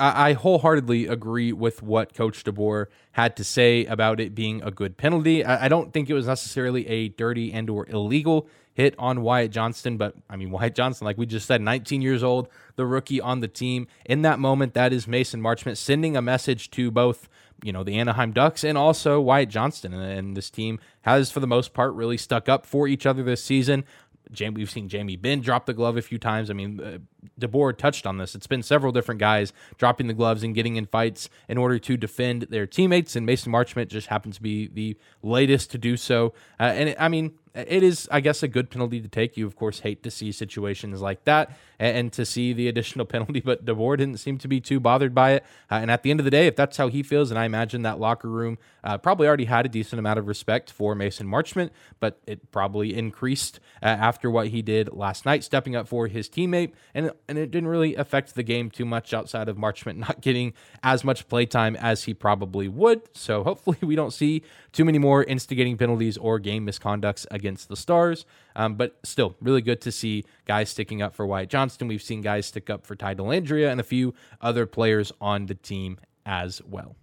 I, 0.02 0.32
wholeheartedly 0.32 1.08
agree 1.08 1.52
with 1.52 1.84
what 1.84 2.14
Coach 2.14 2.46
DeBoer 2.46 2.86
had 3.12 3.36
to 3.36 3.44
say 3.44 3.86
about 3.86 4.22
it 4.22 4.34
being 4.34 4.64
a 4.64 4.72
good 4.72 4.96
penalty. 4.96 5.44
I, 5.44 5.66
I 5.66 5.68
don't 5.68 5.92
think 5.92 6.10
it 6.10 6.14
was 6.14 6.28
necessarily 6.28 6.88
a 6.88 7.10
dirty 7.10 7.52
and 7.52 7.70
or 7.70 7.86
illegal 7.90 8.48
hit 8.74 8.96
on 8.98 9.22
Wyatt 9.22 9.52
Johnston, 9.52 9.98
but 9.98 10.16
I 10.30 10.38
mean 10.38 10.52
Wyatt 10.52 10.74
Johnston, 10.74 11.04
like 11.04 11.18
we 11.18 11.26
just 11.26 11.46
said, 11.46 11.62
19 11.62 12.02
years 12.02 12.24
old, 12.24 12.48
the 12.78 12.86
rookie 12.86 13.20
on 13.20 13.42
the 13.42 13.50
team. 13.50 13.88
In 14.06 14.22
that 14.22 14.40
moment, 14.40 14.74
that 14.74 14.94
is 14.94 15.06
Mason 15.06 15.42
Marchment 15.42 15.76
sending 15.76 16.16
a 16.16 16.22
message 16.22 16.72
to 16.72 16.92
both 16.92 17.28
you 17.64 17.72
know, 17.72 17.84
the 17.84 17.98
Anaheim 17.98 18.32
Ducks 18.32 18.64
and 18.64 18.78
also 18.78 19.20
Wyatt 19.20 19.50
Johnston. 19.50 19.94
And 19.94 20.36
this 20.36 20.50
team 20.50 20.80
has, 21.02 21.32
for 21.32 21.40
the 21.40 21.48
most 21.48 21.74
part, 21.74 21.94
really 21.94 22.18
stuck 22.18 22.50
up 22.50 22.66
for 22.66 22.88
each 22.88 23.06
other 23.06 23.24
this 23.24 23.44
season. 23.44 23.86
We've 24.40 24.70
seen 24.70 24.90
Jamie 24.90 25.16
Benn 25.16 25.42
drop 25.42 25.66
the 25.66 25.74
glove 25.74 25.98
a 25.98 26.02
few 26.02 26.20
times. 26.20 26.52
I 26.52 26.54
mean, 26.54 26.80
uh, 26.80 26.98
DeBoer 27.40 27.78
touched 27.78 28.06
on 28.06 28.18
this. 28.18 28.36
It's 28.36 28.48
been 28.48 28.64
several 28.64 28.92
different 28.92 29.20
guys 29.20 29.54
dropping 29.78 30.08
the 30.08 30.14
gloves 30.14 30.44
and 30.44 30.56
getting 30.56 30.76
in 30.76 30.86
fights 30.86 31.30
in 31.48 31.58
order 31.58 31.80
to 31.80 31.98
defend 31.98 32.44
their 32.44 32.66
teammates, 32.66 33.16
and 33.16 33.26
Mason 33.26 33.52
Marchment 33.52 33.88
just 33.88 34.08
happens 34.08 34.38
to 34.38 34.42
be 34.42 34.68
the 34.68 34.98
latest 35.22 35.72
to 35.72 35.78
do 35.78 35.98
so. 35.98 36.34
Uh, 36.60 36.64
and 36.64 36.90
it, 36.90 36.98
I 37.00 37.08
mean, 37.08 37.34
it 37.56 37.84
is, 37.84 38.08
I 38.12 38.20
guess, 38.20 38.44
a 38.44 38.48
good 38.48 38.70
penalty 38.70 39.02
to 39.02 39.08
take. 39.08 39.36
You, 39.36 39.48
of 39.48 39.56
course, 39.56 39.80
hate 39.80 40.04
to 40.04 40.12
see 40.12 40.32
situations 40.32 41.02
like 41.02 41.24
that 41.24 41.58
and, 41.80 41.98
and 41.98 42.14
to 42.14 42.26
see 42.26 42.54
the 42.54 42.68
additional 42.68 43.06
penalty, 43.06 43.40
but 43.40 43.66
DeBoer 43.66 43.98
didn't 43.98 44.18
seem 44.18 44.38
to 44.40 44.48
be 44.48 44.60
too 44.62 44.80
bothered 44.80 45.16
by 45.16 45.32
it. 45.32 45.44
Uh, 45.72 45.76
and 45.76 45.92
at 45.92 46.04
the 46.04 46.12
end 46.12 46.20
of 46.20 46.24
the 46.26 46.32
day, 46.32 46.48
if 46.48 46.56
that's 46.56 46.78
how 46.78 46.88
he 46.88 47.04
feels, 47.04 47.32
and 47.32 47.40
I 47.40 47.46
imagine 47.46 47.82
that 47.84 48.00
locker 48.00 48.30
room 48.30 48.58
uh, 48.84 48.98
probably 48.98 49.28
already 49.28 49.46
had 49.46 49.66
a 49.66 49.70
decent 49.70 50.00
amount 50.00 50.20
of 50.20 50.28
respect 50.28 50.72
for 50.72 50.96
Mason 50.96 51.28
Marchment, 51.28 51.72
but 52.00 52.20
it 52.28 52.52
probably 52.52 52.96
increased 52.96 53.60
uh, 53.82 53.88
after 53.88 54.30
what 54.30 54.48
he 54.48 54.62
did 54.62 54.94
last 54.94 55.26
night, 55.26 55.44
stepping 55.44 55.76
up 55.76 55.88
for 55.88 56.08
his 56.08 56.30
teammate. 56.30 56.72
And, 56.94 57.09
and 57.28 57.38
it 57.38 57.52
didn't 57.52 57.70
really 57.70 57.96
affect 57.96 58.36
the 58.36 58.44
game 58.44 58.70
too 58.70 58.86
much 58.86 59.14
outside 59.14 59.48
of 59.48 59.58
Marchment 59.58 59.98
not 59.98 60.22
getting 60.22 60.54
as 60.84 61.04
much 61.04 61.28
playtime 61.28 61.76
as 61.76 62.04
he 62.04 62.14
probably 62.14 62.68
would. 62.68 63.02
So 63.16 63.44
hopefully, 63.44 63.78
we 63.82 63.96
don't 63.96 64.12
see 64.14 64.44
too 64.72 64.86
many 64.86 64.98
more 64.98 65.24
instigating 65.24 65.78
penalties 65.78 66.18
or 66.18 66.40
game 66.40 66.66
misconducts 66.66 67.26
against 67.32 67.70
the 67.70 67.76
Stars. 67.76 68.26
Um, 68.56 68.76
but 68.76 68.98
still, 69.04 69.36
really 69.42 69.62
good 69.62 69.82
to 69.82 69.92
see 69.92 70.26
guys 70.46 70.70
sticking 70.70 71.02
up 71.02 71.14
for 71.16 71.26
Wyatt 71.26 71.50
Johnston. 71.50 71.88
We've 71.88 72.02
seen 72.02 72.22
guys 72.22 72.46
stick 72.46 72.70
up 72.70 72.86
for 72.86 72.96
Ty 72.96 73.16
Dellandrea 73.16 73.72
and 73.72 73.80
a 73.80 73.84
few 73.84 74.14
other 74.42 74.66
players 74.66 75.12
on 75.22 75.46
the 75.46 75.56
team 75.56 75.98
as 76.26 76.62
well. 76.64 76.96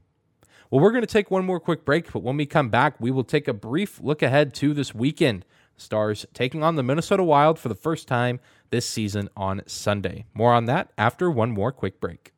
Well, 0.71 0.81
we're 0.81 0.91
going 0.91 1.03
to 1.03 1.07
take 1.07 1.31
one 1.31 1.45
more 1.45 1.61
quick 1.61 1.85
break, 1.85 2.13
but 2.13 2.23
when 2.23 2.37
we 2.37 2.45
come 2.45 2.71
back, 2.71 2.97
we 2.99 3.11
will 3.11 3.25
take 3.25 3.47
a 3.47 3.53
brief 3.53 4.01
look 4.01 4.21
ahead 4.21 4.53
to 4.55 4.75
this 4.75 4.95
weekend. 4.95 5.45
Stars 5.77 6.27
taking 6.33 6.63
on 6.63 6.77
the 6.77 6.83
Minnesota 6.83 7.23
Wild 7.23 7.59
for 7.59 7.69
the 7.69 7.75
first 7.75 8.09
time 8.09 8.41
this 8.71 8.89
season 8.89 9.29
on 9.37 9.63
Sunday. 9.67 10.25
More 10.35 10.53
on 10.53 10.65
that 10.67 10.91
after 10.97 11.31
one 11.31 11.51
more 11.51 11.73
quick 11.73 12.01
break. 12.01 12.33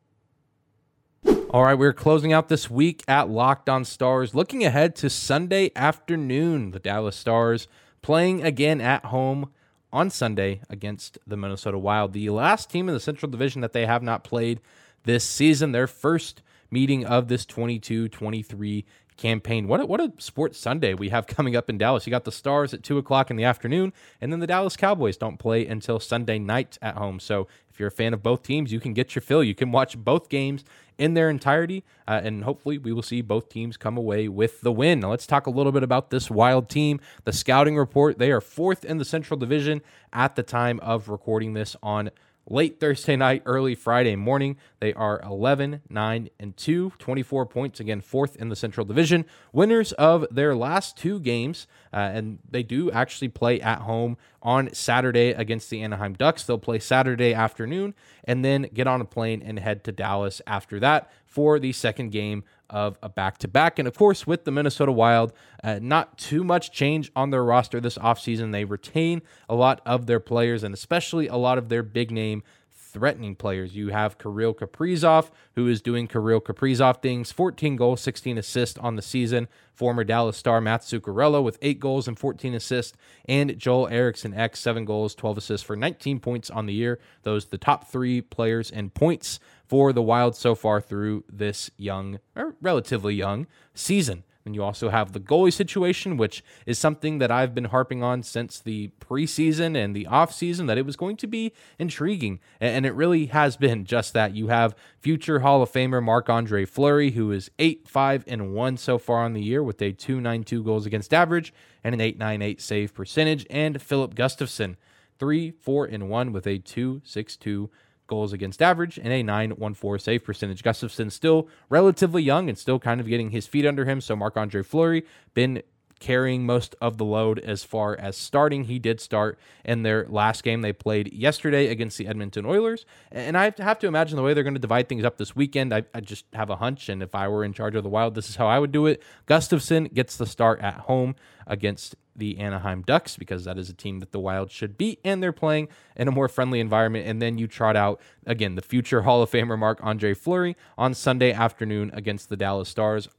All 1.51 1.63
right, 1.63 1.73
we're 1.73 1.93
closing 1.93 2.31
out 2.31 2.47
this 2.47 2.69
week 2.69 3.03
at 3.07 3.27
Locked 3.27 3.69
On 3.69 3.83
Stars. 3.83 4.35
Looking 4.35 4.63
ahead 4.63 4.95
to 4.97 5.09
Sunday 5.09 5.71
afternoon, 5.75 6.71
the 6.71 6.79
Dallas 6.79 7.15
Stars 7.15 7.67
playing 8.01 8.43
again 8.43 8.79
at 8.79 9.05
home 9.05 9.49
on 9.91 10.09
Sunday 10.11 10.61
against 10.69 11.17
the 11.25 11.35
Minnesota 11.35 11.79
Wild, 11.79 12.13
the 12.13 12.29
last 12.29 12.69
team 12.69 12.87
in 12.87 12.93
the 12.93 12.99
Central 12.99 13.31
Division 13.31 13.61
that 13.61 13.73
they 13.73 13.85
have 13.87 14.03
not 14.03 14.23
played 14.23 14.61
this 15.03 15.23
season. 15.23 15.71
Their 15.71 15.87
first 15.87 16.43
meeting 16.69 17.05
of 17.05 17.27
this 17.27 17.45
22 17.45 18.09
23 18.09 18.85
campaign. 19.19 19.67
What 19.67 19.81
a, 19.81 19.85
what 19.85 19.99
a 19.99 20.11
sports 20.17 20.57
Sunday 20.57 20.93
we 20.93 21.09
have 21.09 21.27
coming 21.27 21.55
up 21.55 21.69
in 21.69 21.77
Dallas. 21.77 22.07
You 22.07 22.11
got 22.11 22.23
the 22.23 22.31
Stars 22.31 22.73
at 22.73 22.81
2 22.81 22.97
o'clock 22.97 23.29
in 23.29 23.35
the 23.35 23.43
afternoon, 23.43 23.93
and 24.19 24.31
then 24.31 24.39
the 24.39 24.47
Dallas 24.47 24.75
Cowboys 24.75 25.17
don't 25.17 25.37
play 25.37 25.67
until 25.67 25.99
Sunday 25.99 26.39
night 26.39 26.77
at 26.81 26.95
home. 26.95 27.19
So 27.19 27.47
if 27.69 27.79
you're 27.79 27.89
a 27.89 27.91
fan 27.91 28.13
of 28.13 28.23
both 28.23 28.41
teams, 28.41 28.71
you 28.71 28.79
can 28.79 28.93
get 28.93 29.13
your 29.13 29.21
fill. 29.21 29.43
You 29.43 29.53
can 29.53 29.71
watch 29.71 29.97
both 29.97 30.29
games 30.29 30.63
in 30.97 31.13
their 31.13 31.29
entirety, 31.29 31.83
uh, 32.07 32.19
and 32.23 32.43
hopefully 32.43 32.77
we 32.77 32.91
will 32.91 33.01
see 33.01 33.21
both 33.21 33.49
teams 33.49 33.77
come 33.77 33.97
away 33.97 34.27
with 34.27 34.61
the 34.61 34.71
win. 34.71 34.99
Now 34.99 35.11
let's 35.11 35.27
talk 35.27 35.47
a 35.47 35.51
little 35.51 35.71
bit 35.71 35.83
about 35.83 36.09
this 36.09 36.29
Wild 36.29 36.69
team. 36.69 36.99
The 37.23 37.31
scouting 37.31 37.77
report, 37.77 38.19
they 38.19 38.31
are 38.31 38.41
fourth 38.41 38.83
in 38.83 38.97
the 38.97 39.05
Central 39.05 39.37
Division 39.37 39.81
at 40.11 40.35
the 40.35 40.43
time 40.43 40.79
of 40.81 41.07
recording 41.07 41.53
this 41.53 41.75
on 41.81 42.09
late 42.49 42.79
Thursday 42.79 43.15
night, 43.15 43.43
early 43.45 43.75
Friday 43.75 44.15
morning. 44.15 44.57
They 44.79 44.93
are 44.93 45.21
11, 45.21 45.81
9, 45.89 46.29
and 46.39 46.57
2, 46.57 46.93
24 46.97 47.45
points, 47.45 47.79
again, 47.79 48.01
fourth 48.01 48.35
in 48.35 48.49
the 48.49 48.55
Central 48.55 48.85
Division. 48.85 49.25
Winners 49.53 49.91
of 49.93 50.25
their 50.31 50.55
last 50.55 50.97
two 50.97 51.19
games, 51.19 51.67
uh, 51.93 51.97
and 51.97 52.39
they 52.49 52.63
do 52.63 52.91
actually 52.91 53.29
play 53.29 53.61
at 53.61 53.79
home 53.79 54.17
on 54.41 54.73
Saturday 54.73 55.29
against 55.29 55.69
the 55.69 55.81
Anaheim 55.81 56.13
Ducks. 56.13 56.43
They'll 56.43 56.57
play 56.57 56.79
Saturday 56.79 57.33
afternoon 57.33 57.93
and 58.23 58.43
then 58.43 58.69
get 58.73 58.87
on 58.87 59.01
a 59.01 59.05
plane 59.05 59.41
and 59.43 59.59
head 59.59 59.83
to 59.85 59.91
Dallas 59.91 60.41
after 60.47 60.79
that 60.79 61.11
for 61.25 61.59
the 61.59 61.71
second 61.71 62.09
game 62.11 62.43
of 62.69 62.97
a 63.01 63.09
back 63.09 63.37
to 63.39 63.47
back. 63.47 63.79
And 63.79 63.87
of 63.87 63.97
course, 63.97 64.27
with 64.27 64.45
the 64.45 64.51
Minnesota 64.51 64.91
Wild, 64.91 65.33
uh, 65.63 65.79
not 65.81 66.17
too 66.17 66.43
much 66.43 66.71
change 66.71 67.11
on 67.15 67.29
their 67.29 67.43
roster 67.43 67.79
this 67.79 67.97
offseason. 67.97 68.51
They 68.51 68.65
retain 68.65 69.21
a 69.47 69.55
lot 69.55 69.81
of 69.85 70.05
their 70.05 70.19
players 70.19 70.63
and 70.63 70.73
especially 70.73 71.27
a 71.27 71.35
lot 71.35 71.57
of 71.57 71.69
their 71.69 71.83
big 71.83 72.11
name 72.11 72.43
threatening 72.91 73.35
players. 73.35 73.75
You 73.75 73.89
have 73.89 74.17
Kirill 74.17 74.53
Kaprizov, 74.53 75.29
who 75.55 75.67
is 75.67 75.81
doing 75.81 76.07
Kirill 76.07 76.41
Kaprizov 76.41 77.01
things 77.01 77.31
14 77.31 77.75
goals, 77.75 78.01
16 78.01 78.37
assists 78.37 78.77
on 78.77 78.95
the 78.95 79.01
season. 79.01 79.47
Former 79.73 80.03
Dallas 80.03 80.37
star 80.37 80.59
Matt 80.59 80.81
Zuccarello 80.81 81.41
with 81.41 81.57
8 81.61 81.79
goals 81.79 82.07
and 82.07 82.17
14 82.17 82.53
assists. 82.53 82.97
And 83.27 83.57
Joel 83.57 83.87
Eriksson 83.87 84.33
Ek, 84.33 84.55
7 84.55 84.85
goals, 84.85 85.15
12 85.15 85.37
assists 85.37 85.65
for 85.65 85.75
19 85.75 86.19
points 86.19 86.49
on 86.49 86.65
the 86.65 86.73
year. 86.73 86.99
Those 87.23 87.45
the 87.45 87.57
top 87.57 87.87
three 87.87 88.21
players 88.21 88.69
in 88.71 88.89
points 88.89 89.39
for 89.67 89.93
the 89.93 90.01
Wild 90.01 90.35
so 90.35 90.55
far 90.55 90.81
through 90.81 91.23
this 91.31 91.69
young, 91.77 92.19
or 92.35 92.55
relatively 92.61 93.13
young, 93.13 93.47
season. 93.73 94.23
And 94.45 94.55
you 94.55 94.63
also 94.63 94.89
have 94.89 95.11
the 95.11 95.19
goalie 95.19 95.53
situation, 95.53 96.15
which 96.17 96.43
is 96.65 96.79
something 96.79 97.19
that 97.19 97.29
I've 97.29 97.53
been 97.53 97.65
harping 97.65 98.01
on 98.01 98.23
since 98.23 98.59
the 98.59 98.89
preseason 98.99 99.75
and 99.75 99.95
the 99.95 100.05
offseason, 100.05 100.65
that 100.67 100.77
it 100.77 100.85
was 100.85 100.95
going 100.95 101.17
to 101.17 101.27
be 101.27 101.53
intriguing. 101.77 102.39
And 102.59 102.85
it 102.85 102.95
really 102.95 103.27
has 103.27 103.57
been 103.57 103.85
just 103.85 104.13
that. 104.13 104.33
You 104.33 104.47
have 104.47 104.75
future 104.99 105.39
Hall 105.39 105.61
of 105.61 105.71
Famer 105.71 106.01
Marc 106.01 106.29
Andre 106.29 106.65
Fleury, 106.65 107.11
who 107.11 107.31
is 107.31 107.51
8 107.59 107.87
5 107.87 108.23
and 108.27 108.53
1 108.53 108.77
so 108.77 108.97
far 108.97 109.23
on 109.23 109.33
the 109.33 109.43
year 109.43 109.61
with 109.61 109.81
a 109.81 109.91
292 109.91 110.63
goals 110.63 110.85
against 110.85 111.13
average 111.13 111.53
and 111.83 111.93
an 111.93 112.01
898 112.01 112.61
save 112.61 112.93
percentage, 112.93 113.45
and 113.49 113.81
Filip 113.81 114.15
Gustavsson, 114.15 114.77
3 115.19 115.51
4 115.51 115.85
and 115.85 116.09
1 116.09 116.31
with 116.31 116.47
a 116.47 116.59
262 116.59 117.69
goals 118.09 118.33
against 118.33 118.61
average 118.61 118.97
and 118.97 119.13
a 119.13 119.23
914 119.23 120.03
save 120.03 120.25
percentage. 120.25 120.61
Gustavsson 120.61 121.09
still 121.09 121.47
relatively 121.69 122.21
young 122.21 122.49
and 122.49 122.57
still 122.57 122.79
kind 122.79 122.99
of 122.99 123.07
getting 123.07 123.29
his 123.29 123.47
feet 123.47 123.65
under 123.65 123.85
him. 123.85 124.01
So 124.01 124.17
Marc 124.17 124.35
Andre 124.35 124.63
Fleury 124.63 125.05
been 125.33 125.63
carrying 125.99 126.45
most 126.45 126.75
of 126.81 126.97
the 126.97 127.05
load 127.05 127.39
as 127.39 127.63
far 127.63 127.95
as 127.97 128.15
starting. 128.17 128.65
He 128.65 128.79
did 128.79 128.99
start 128.99 129.37
in 129.63 129.83
their 129.83 130.05
last 130.09 130.43
game 130.43 130.61
they 130.61 130.73
played 130.73 131.13
yesterday 131.13 131.67
against 131.67 131.97
the 131.97 132.07
Edmonton 132.07 132.45
Oilers. 132.45 132.85
And 133.11 133.37
I 133.37 133.53
have 133.57 133.79
to 133.79 133.87
imagine 133.87 134.15
the 134.15 134.23
way 134.23 134.33
they're 134.33 134.43
going 134.43 134.53
to 134.53 134.59
divide 134.59 134.89
things 134.89 135.03
up 135.03 135.17
this 135.17 135.35
weekend. 135.35 135.73
I, 135.73 135.83
I, 135.93 136.01
just 136.01 136.25
have 136.33 136.49
a 136.49 136.55
hunch. 136.55 136.89
And 136.89 137.03
if 137.03 137.13
I 137.13 137.27
were 137.27 137.43
in 137.43 137.53
charge 137.53 137.75
of 137.75 137.83
the 137.83 137.89
Wild, 137.89 138.15
this 138.15 138.29
is 138.29 138.37
how 138.37 138.47
I 138.47 138.59
would 138.59 138.71
do 138.71 138.85
it. 138.85 139.01
Gustavsson 139.27 139.93
gets 139.93 140.17
the 140.17 140.25
start 140.25 140.59
at 140.61 140.75
home 140.81 141.15
against 141.45 141.95
the 142.19 142.37
Anaheim 142.37 142.83
Ducks 142.83 143.17
because 143.17 143.45
that 143.45 143.57
is 143.57 143.69
a 143.69 143.73
team 143.73 143.99
that 143.99 144.11
the 144.11 144.19
Wild 144.19 144.51
should 144.51 144.77
beat, 144.77 144.99
and 145.03 145.23
they're 145.23 145.31
playing 145.31 145.69
in 145.95 146.07
a 146.07 146.11
more 146.11 146.27
friendly 146.27 146.59
environment. 146.59 147.07
And 147.07 147.21
then 147.21 147.37
you 147.37 147.47
trot 147.47 147.75
out 147.75 147.99
again 148.25 148.55
the 148.55 148.61
future 148.61 149.01
Hall 149.01 149.23
of 149.23 149.31
Famer 149.31 149.57
Marc 149.57 149.79
Andre 149.81 150.13
Fleury 150.13 150.55
on 150.77 150.93
Sunday 150.93 151.31
afternoon 151.31 151.89
against 151.93 152.29
the 152.29 152.37
Dallas 152.37 152.69
Stars. 152.69 153.09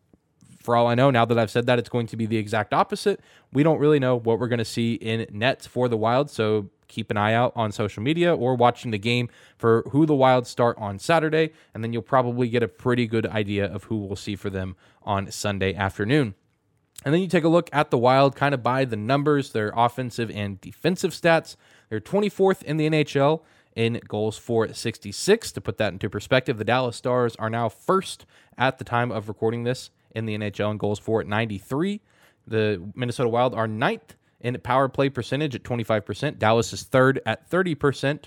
For 0.60 0.76
all 0.76 0.86
I 0.86 0.94
know, 0.94 1.10
now 1.10 1.24
that 1.24 1.38
I've 1.38 1.50
said 1.50 1.66
that, 1.66 1.78
it's 1.78 1.88
going 1.88 2.06
to 2.08 2.16
be 2.16 2.26
the 2.26 2.36
exact 2.36 2.74
opposite. 2.74 3.20
We 3.52 3.62
don't 3.62 3.78
really 3.78 3.98
know 3.98 4.16
what 4.16 4.38
we're 4.38 4.48
going 4.48 4.58
to 4.58 4.64
see 4.64 4.94
in 4.94 5.26
nets 5.32 5.66
for 5.66 5.88
the 5.88 5.96
Wild, 5.96 6.30
so 6.30 6.68
keep 6.86 7.10
an 7.10 7.16
eye 7.16 7.32
out 7.32 7.52
on 7.56 7.72
social 7.72 8.02
media 8.02 8.34
or 8.34 8.54
watching 8.54 8.90
the 8.90 8.98
game 8.98 9.30
for 9.56 9.84
who 9.90 10.04
the 10.04 10.14
Wild 10.14 10.46
start 10.46 10.76
on 10.78 10.98
Saturday, 10.98 11.52
and 11.72 11.82
then 11.82 11.92
you'll 11.94 12.02
probably 12.02 12.48
get 12.48 12.62
a 12.62 12.68
pretty 12.68 13.06
good 13.06 13.26
idea 13.26 13.64
of 13.64 13.84
who 13.84 13.96
we'll 13.96 14.16
see 14.16 14.36
for 14.36 14.50
them 14.50 14.76
on 15.02 15.30
Sunday 15.30 15.74
afternoon. 15.74 16.34
And 17.04 17.14
then 17.14 17.22
you 17.22 17.28
take 17.28 17.44
a 17.44 17.48
look 17.48 17.70
at 17.72 17.90
the 17.90 17.96
Wild 17.96 18.36
kind 18.36 18.52
of 18.52 18.62
by 18.62 18.84
the 18.84 18.96
numbers, 18.96 19.52
their 19.52 19.72
offensive 19.74 20.30
and 20.30 20.60
defensive 20.60 21.12
stats. 21.12 21.56
They're 21.88 22.00
24th 22.00 22.62
in 22.62 22.76
the 22.76 22.90
NHL 22.90 23.40
in 23.74 24.00
goals 24.06 24.36
for 24.36 24.70
66. 24.70 25.52
To 25.52 25.60
put 25.62 25.78
that 25.78 25.94
into 25.94 26.10
perspective, 26.10 26.58
the 26.58 26.64
Dallas 26.64 26.96
Stars 26.96 27.36
are 27.36 27.48
now 27.48 27.70
first 27.70 28.26
at 28.58 28.76
the 28.76 28.84
time 28.84 29.10
of 29.10 29.28
recording 29.28 29.64
this 29.64 29.90
in 30.14 30.26
the 30.26 30.36
NHL 30.36 30.70
in 30.72 30.76
goals 30.78 30.98
for 30.98 31.20
at 31.20 31.26
93. 31.26 32.00
The 32.46 32.82
Minnesota 32.94 33.28
Wild 33.28 33.54
are 33.54 33.68
ninth 33.68 34.16
in 34.40 34.58
power 34.60 34.88
play 34.88 35.08
percentage 35.08 35.54
at 35.54 35.62
25%. 35.62 36.38
Dallas 36.38 36.72
is 36.72 36.82
third 36.82 37.20
at 37.26 37.48
30%. 37.50 38.24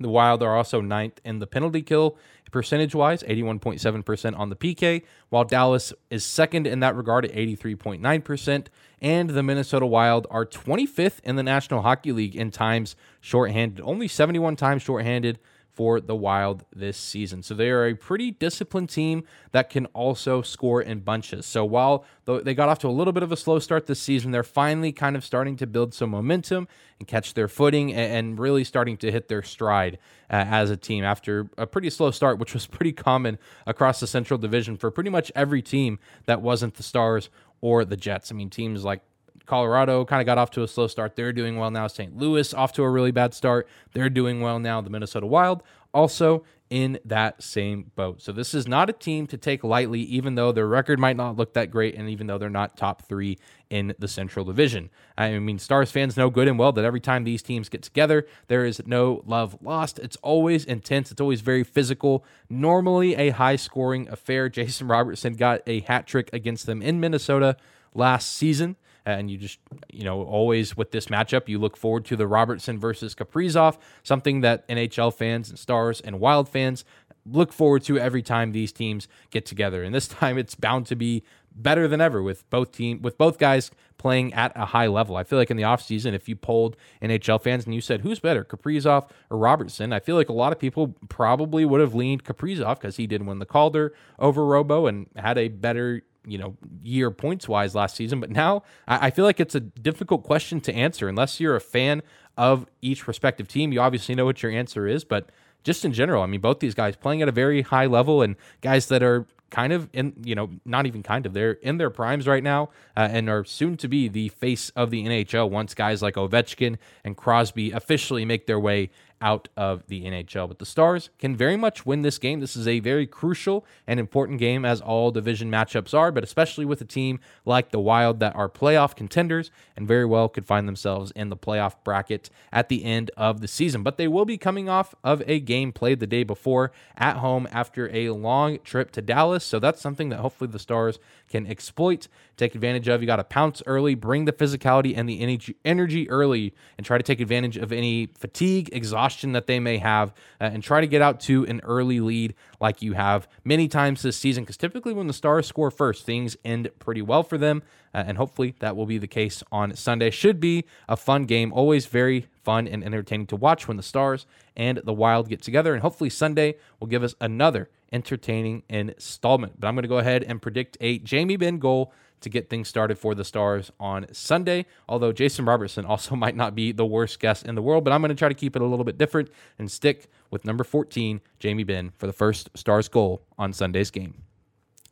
The 0.00 0.08
Wild 0.08 0.42
are 0.42 0.56
also 0.56 0.80
ninth 0.80 1.20
in 1.24 1.40
the 1.40 1.46
penalty 1.46 1.82
kill 1.82 2.16
percentage 2.50 2.94
wise, 2.94 3.22
81.7% 3.24 4.38
on 4.38 4.48
the 4.48 4.56
PK, 4.56 5.02
while 5.28 5.44
Dallas 5.44 5.92
is 6.10 6.24
second 6.24 6.66
in 6.66 6.80
that 6.80 6.96
regard 6.96 7.24
at 7.24 7.32
83.9%. 7.32 8.66
And 9.00 9.30
the 9.30 9.42
Minnesota 9.42 9.86
Wild 9.86 10.26
are 10.30 10.46
25th 10.46 11.20
in 11.24 11.36
the 11.36 11.42
National 11.42 11.82
Hockey 11.82 12.12
League 12.12 12.36
in 12.36 12.50
times 12.50 12.96
shorthanded, 13.20 13.80
only 13.84 14.08
71 14.08 14.56
times 14.56 14.82
shorthanded 14.82 15.38
for 15.78 16.00
the 16.00 16.16
Wild 16.16 16.64
this 16.74 16.96
season. 16.96 17.40
So 17.44 17.54
they 17.54 17.70
are 17.70 17.86
a 17.86 17.94
pretty 17.94 18.32
disciplined 18.32 18.90
team 18.90 19.22
that 19.52 19.70
can 19.70 19.86
also 19.86 20.42
score 20.42 20.82
in 20.82 20.98
bunches. 20.98 21.46
So 21.46 21.64
while 21.64 22.04
they 22.26 22.52
got 22.52 22.68
off 22.68 22.80
to 22.80 22.88
a 22.88 22.90
little 22.90 23.12
bit 23.12 23.22
of 23.22 23.30
a 23.30 23.36
slow 23.36 23.60
start 23.60 23.86
this 23.86 24.02
season, 24.02 24.32
they're 24.32 24.42
finally 24.42 24.90
kind 24.90 25.14
of 25.14 25.24
starting 25.24 25.54
to 25.58 25.68
build 25.68 25.94
some 25.94 26.10
momentum 26.10 26.66
and 26.98 27.06
catch 27.06 27.34
their 27.34 27.46
footing 27.46 27.94
and 27.94 28.40
really 28.40 28.64
starting 28.64 28.96
to 28.96 29.12
hit 29.12 29.28
their 29.28 29.40
stride 29.40 29.98
uh, 30.28 30.46
as 30.48 30.68
a 30.68 30.76
team 30.76 31.04
after 31.04 31.48
a 31.56 31.64
pretty 31.64 31.90
slow 31.90 32.10
start, 32.10 32.40
which 32.40 32.54
was 32.54 32.66
pretty 32.76 32.92
common 32.92 33.38
across 33.64 34.00
the 34.00 34.08
Central 34.08 34.36
Division 34.36 34.76
for 34.76 34.90
pretty 34.90 35.10
much 35.10 35.30
every 35.36 35.62
team 35.62 36.00
that 36.26 36.42
wasn't 36.42 36.74
the 36.74 36.82
Stars 36.82 37.30
or 37.60 37.84
the 37.84 37.96
Jets. 37.96 38.32
I 38.32 38.34
mean, 38.34 38.50
teams 38.50 38.84
like 38.84 39.02
Colorado 39.48 40.04
kind 40.04 40.20
of 40.20 40.26
got 40.26 40.38
off 40.38 40.50
to 40.52 40.62
a 40.62 40.68
slow 40.68 40.86
start. 40.86 41.16
They're 41.16 41.32
doing 41.32 41.56
well 41.56 41.70
now. 41.70 41.88
St. 41.88 42.16
Louis 42.16 42.54
off 42.54 42.72
to 42.74 42.82
a 42.84 42.90
really 42.90 43.10
bad 43.10 43.34
start. 43.34 43.66
They're 43.92 44.10
doing 44.10 44.40
well 44.40 44.58
now. 44.58 44.80
The 44.80 44.90
Minnesota 44.90 45.26
Wild 45.26 45.62
also 45.92 46.44
in 46.70 46.98
that 47.04 47.42
same 47.42 47.90
boat. 47.96 48.20
So 48.20 48.30
this 48.30 48.52
is 48.52 48.68
not 48.68 48.90
a 48.90 48.92
team 48.92 49.26
to 49.28 49.38
take 49.38 49.64
lightly, 49.64 50.00
even 50.00 50.34
though 50.34 50.52
their 50.52 50.66
record 50.66 50.98
might 50.98 51.16
not 51.16 51.36
look 51.36 51.54
that 51.54 51.70
great, 51.70 51.94
and 51.94 52.10
even 52.10 52.26
though 52.26 52.36
they're 52.36 52.50
not 52.50 52.76
top 52.76 53.08
three 53.08 53.38
in 53.70 53.94
the 53.98 54.06
Central 54.06 54.44
Division. 54.44 54.90
I 55.16 55.38
mean, 55.38 55.58
Stars 55.58 55.90
fans 55.90 56.16
know 56.16 56.28
good 56.28 56.46
and 56.46 56.58
well 56.58 56.72
that 56.72 56.84
every 56.84 57.00
time 57.00 57.24
these 57.24 57.42
teams 57.42 57.70
get 57.70 57.82
together, 57.82 58.26
there 58.48 58.66
is 58.66 58.82
no 58.84 59.22
love 59.24 59.56
lost. 59.62 59.98
It's 59.98 60.16
always 60.16 60.66
intense. 60.66 61.10
It's 61.10 61.22
always 61.22 61.40
very 61.40 61.64
physical. 61.64 62.22
Normally 62.50 63.14
a 63.14 63.30
high 63.30 63.56
scoring 63.56 64.06
affair. 64.10 64.48
Jason 64.58 64.88
Robertson 64.88 65.34
got 65.34 65.62
a 65.66 65.80
hat 65.80 66.06
trick 66.06 66.28
against 66.34 66.66
them 66.66 66.82
in 66.82 67.00
Minnesota 67.00 67.56
last 67.94 68.30
season 68.30 68.76
and 69.12 69.30
you 69.30 69.38
just 69.38 69.58
you 69.92 70.04
know 70.04 70.22
always 70.22 70.76
with 70.76 70.90
this 70.90 71.06
matchup 71.06 71.48
you 71.48 71.58
look 71.58 71.76
forward 71.76 72.04
to 72.06 72.16
the 72.16 72.26
Robertson 72.26 72.78
versus 72.78 73.14
Kaprizov, 73.14 73.78
something 74.02 74.40
that 74.42 74.66
NHL 74.68 75.14
fans 75.14 75.50
and 75.50 75.58
Stars 75.58 76.00
and 76.00 76.20
Wild 76.20 76.48
fans 76.48 76.84
look 77.30 77.52
forward 77.52 77.82
to 77.84 77.98
every 77.98 78.22
time 78.22 78.52
these 78.52 78.72
teams 78.72 79.08
get 79.30 79.46
together. 79.46 79.82
And 79.82 79.94
this 79.94 80.08
time 80.08 80.38
it's 80.38 80.54
bound 80.54 80.86
to 80.86 80.96
be 80.96 81.22
better 81.54 81.88
than 81.88 82.00
ever 82.00 82.22
with 82.22 82.48
both 82.50 82.72
team 82.72 83.02
with 83.02 83.18
both 83.18 83.38
guys 83.38 83.70
playing 83.96 84.32
at 84.32 84.52
a 84.54 84.66
high 84.66 84.86
level. 84.86 85.16
I 85.16 85.24
feel 85.24 85.38
like 85.38 85.50
in 85.50 85.56
the 85.56 85.64
offseason, 85.64 86.14
if 86.14 86.28
you 86.28 86.36
polled 86.36 86.76
NHL 87.02 87.42
fans 87.42 87.64
and 87.64 87.74
you 87.74 87.80
said 87.80 88.02
who's 88.02 88.20
better, 88.20 88.44
Kaprizov 88.44 89.10
or 89.28 89.38
Robertson, 89.38 89.92
I 89.92 89.98
feel 89.98 90.14
like 90.14 90.28
a 90.28 90.34
lot 90.34 90.52
of 90.52 90.58
people 90.58 90.94
probably 91.08 91.64
would 91.64 91.80
have 91.80 91.94
leaned 91.94 92.24
Kaprizov 92.24 92.76
because 92.80 92.96
he 92.96 93.06
did 93.06 93.26
win 93.26 93.40
the 93.40 93.46
Calder 93.46 93.92
over 94.18 94.46
Robo 94.46 94.86
and 94.86 95.08
had 95.16 95.36
a 95.36 95.48
better 95.48 96.02
you 96.28 96.38
know 96.38 96.56
year 96.82 97.10
points 97.10 97.48
wise 97.48 97.74
last 97.74 97.96
season. 97.96 98.20
But 98.20 98.30
now 98.30 98.62
I, 98.86 99.06
I 99.06 99.10
feel 99.10 99.24
like 99.24 99.40
it's 99.40 99.54
a 99.54 99.60
difficult 99.60 100.22
question 100.24 100.60
to 100.62 100.74
answer 100.74 101.08
unless 101.08 101.40
you're 101.40 101.56
a 101.56 101.60
fan 101.60 102.02
of 102.36 102.66
each 102.82 103.08
respective 103.08 103.48
team. 103.48 103.72
You 103.72 103.80
obviously 103.80 104.14
know 104.14 104.24
what 104.24 104.42
your 104.42 104.52
answer 104.52 104.86
is, 104.86 105.04
but 105.04 105.30
just 105.64 105.84
in 105.84 105.92
general, 105.92 106.22
I 106.22 106.26
mean, 106.26 106.40
both 106.40 106.60
these 106.60 106.74
guys 106.74 106.96
playing 106.96 107.22
at 107.22 107.28
a 107.28 107.32
very 107.32 107.62
high 107.62 107.86
level 107.86 108.22
and 108.22 108.36
guys 108.60 108.86
that 108.88 109.02
are 109.02 109.26
kind 109.50 109.72
of 109.72 109.88
in, 109.92 110.12
you 110.22 110.34
know, 110.34 110.50
not 110.64 110.86
even 110.86 111.02
kind 111.02 111.26
of, 111.26 111.32
they're 111.32 111.52
in 111.52 111.78
their 111.78 111.90
primes 111.90 112.26
right 112.26 112.42
now 112.42 112.70
uh, 112.96 113.08
and 113.10 113.28
are 113.28 113.44
soon 113.44 113.76
to 113.78 113.88
be 113.88 114.08
the 114.08 114.28
face 114.28 114.70
of 114.70 114.90
the 114.90 115.04
NHL 115.04 115.50
once 115.50 115.74
guys 115.74 116.02
like 116.02 116.14
Ovechkin 116.14 116.76
and 117.04 117.16
Crosby 117.16 117.70
officially 117.72 118.24
make 118.24 118.46
their 118.46 118.60
way 118.60 118.90
out 119.20 119.48
of 119.56 119.86
the 119.88 120.04
NHL. 120.04 120.48
But 120.48 120.58
the 120.58 120.66
Stars 120.66 121.10
can 121.18 121.36
very 121.36 121.56
much 121.56 121.84
win 121.84 122.02
this 122.02 122.18
game. 122.18 122.40
This 122.40 122.56
is 122.56 122.68
a 122.68 122.80
very 122.80 123.06
crucial 123.06 123.66
and 123.86 123.98
important 123.98 124.38
game, 124.38 124.64
as 124.64 124.80
all 124.80 125.10
division 125.10 125.50
matchups 125.50 125.92
are, 125.92 126.12
but 126.12 126.22
especially 126.22 126.64
with 126.64 126.80
a 126.80 126.84
team 126.84 127.18
like 127.44 127.70
the 127.70 127.80
Wild 127.80 128.20
that 128.20 128.36
are 128.36 128.48
playoff 128.48 128.94
contenders 128.94 129.50
and 129.76 129.88
very 129.88 130.04
well 130.04 130.28
could 130.28 130.46
find 130.46 130.68
themselves 130.68 131.10
in 131.12 131.28
the 131.28 131.36
playoff 131.36 131.74
bracket 131.82 132.30
at 132.52 132.68
the 132.68 132.84
end 132.84 133.10
of 133.16 133.40
the 133.40 133.48
season. 133.48 133.82
But 133.82 133.96
they 133.96 134.08
will 134.08 134.24
be 134.24 134.38
coming 134.38 134.68
off 134.68 134.94
of 135.02 135.22
a 135.26 135.40
game 135.40 135.72
played 135.72 136.00
the 136.00 136.06
day 136.06 136.22
before 136.22 136.70
at 136.96 137.16
home 137.16 137.48
after 137.50 137.90
a 137.94 138.10
long 138.10 138.58
trip 138.60 138.90
to 138.92 139.02
Dallas. 139.02 139.44
So 139.44 139.58
that's 139.58 139.80
something 139.80 140.10
that 140.10 140.20
hopefully 140.20 140.50
the 140.50 140.58
Stars 140.58 140.98
can 141.28 141.46
exploit, 141.46 142.08
take 142.36 142.54
advantage 142.54 142.88
of. 142.88 143.00
You 143.00 143.06
got 143.06 143.16
to 143.16 143.24
pounce 143.24 143.62
early, 143.66 143.94
bring 143.94 144.24
the 144.24 144.32
physicality 144.32 144.96
and 144.96 145.08
the 145.08 145.54
energy 145.64 146.08
early, 146.10 146.54
and 146.76 146.86
try 146.86 146.98
to 146.98 147.02
take 147.02 147.20
advantage 147.20 147.56
of 147.56 147.72
any 147.72 148.06
fatigue, 148.18 148.70
exhaustion 148.72 149.07
that 149.08 149.46
they 149.46 149.60
may 149.60 149.78
have, 149.78 150.10
uh, 150.40 150.44
and 150.44 150.62
try 150.62 150.80
to 150.80 150.86
get 150.86 151.02
out 151.02 151.20
to 151.20 151.44
an 151.46 151.60
early 151.64 152.00
lead 152.00 152.34
like 152.60 152.82
you 152.82 152.92
have 152.92 153.28
many 153.44 153.68
times 153.68 154.02
this 154.02 154.16
season. 154.16 154.44
Because 154.44 154.56
typically, 154.56 154.92
when 154.92 155.06
the 155.06 155.12
Stars 155.12 155.46
score 155.46 155.70
first, 155.70 156.04
things 156.04 156.36
end 156.44 156.70
pretty 156.78 157.02
well 157.02 157.22
for 157.22 157.38
them. 157.38 157.62
Uh, 157.94 158.04
and 158.06 158.18
hopefully 158.18 158.54
that 158.60 158.76
will 158.76 158.86
be 158.86 158.98
the 158.98 159.06
case 159.06 159.42
on 159.50 159.74
Sunday. 159.74 160.10
Should 160.10 160.40
be 160.40 160.64
a 160.88 160.96
fun 160.96 161.24
game, 161.24 161.52
always 161.52 161.86
very 161.86 162.26
fun 162.44 162.68
and 162.68 162.84
entertaining 162.84 163.26
to 163.28 163.36
watch 163.36 163.66
when 163.66 163.76
the 163.76 163.82
Stars 163.82 164.26
and 164.56 164.80
the 164.84 164.92
Wild 164.92 165.28
get 165.28 165.42
together. 165.42 165.72
And 165.72 165.82
hopefully 165.82 166.10
Sunday 166.10 166.56
will 166.80 166.86
give 166.86 167.02
us 167.02 167.14
another 167.20 167.70
entertaining 167.92 168.62
installment. 168.68 169.58
But 169.58 169.68
I'm 169.68 169.74
going 169.74 169.82
to 169.82 169.88
go 169.88 169.98
ahead 169.98 170.22
and 170.22 170.42
predict 170.42 170.76
a 170.80 170.98
Jamie 170.98 171.36
Benn 171.36 171.58
goal 171.58 171.92
to 172.20 172.28
get 172.28 172.48
things 172.48 172.68
started 172.68 172.98
for 172.98 173.14
the 173.14 173.24
Stars 173.24 173.70
on 173.78 174.06
Sunday. 174.12 174.66
Although 174.88 175.12
Jason 175.12 175.44
Robertson 175.44 175.84
also 175.84 176.16
might 176.16 176.36
not 176.36 176.54
be 176.54 176.72
the 176.72 176.86
worst 176.86 177.20
guest 177.20 177.46
in 177.46 177.54
the 177.54 177.62
world, 177.62 177.84
but 177.84 177.92
I'm 177.92 178.00
going 178.00 178.10
to 178.10 178.14
try 178.14 178.28
to 178.28 178.34
keep 178.34 178.56
it 178.56 178.62
a 178.62 178.66
little 178.66 178.84
bit 178.84 178.98
different 178.98 179.30
and 179.58 179.70
stick 179.70 180.08
with 180.30 180.44
number 180.44 180.64
14, 180.64 181.20
Jamie 181.38 181.64
Benn, 181.64 181.92
for 181.96 182.06
the 182.06 182.12
first 182.12 182.50
Stars 182.54 182.88
goal 182.88 183.22
on 183.38 183.52
Sunday's 183.52 183.90
game. 183.90 184.22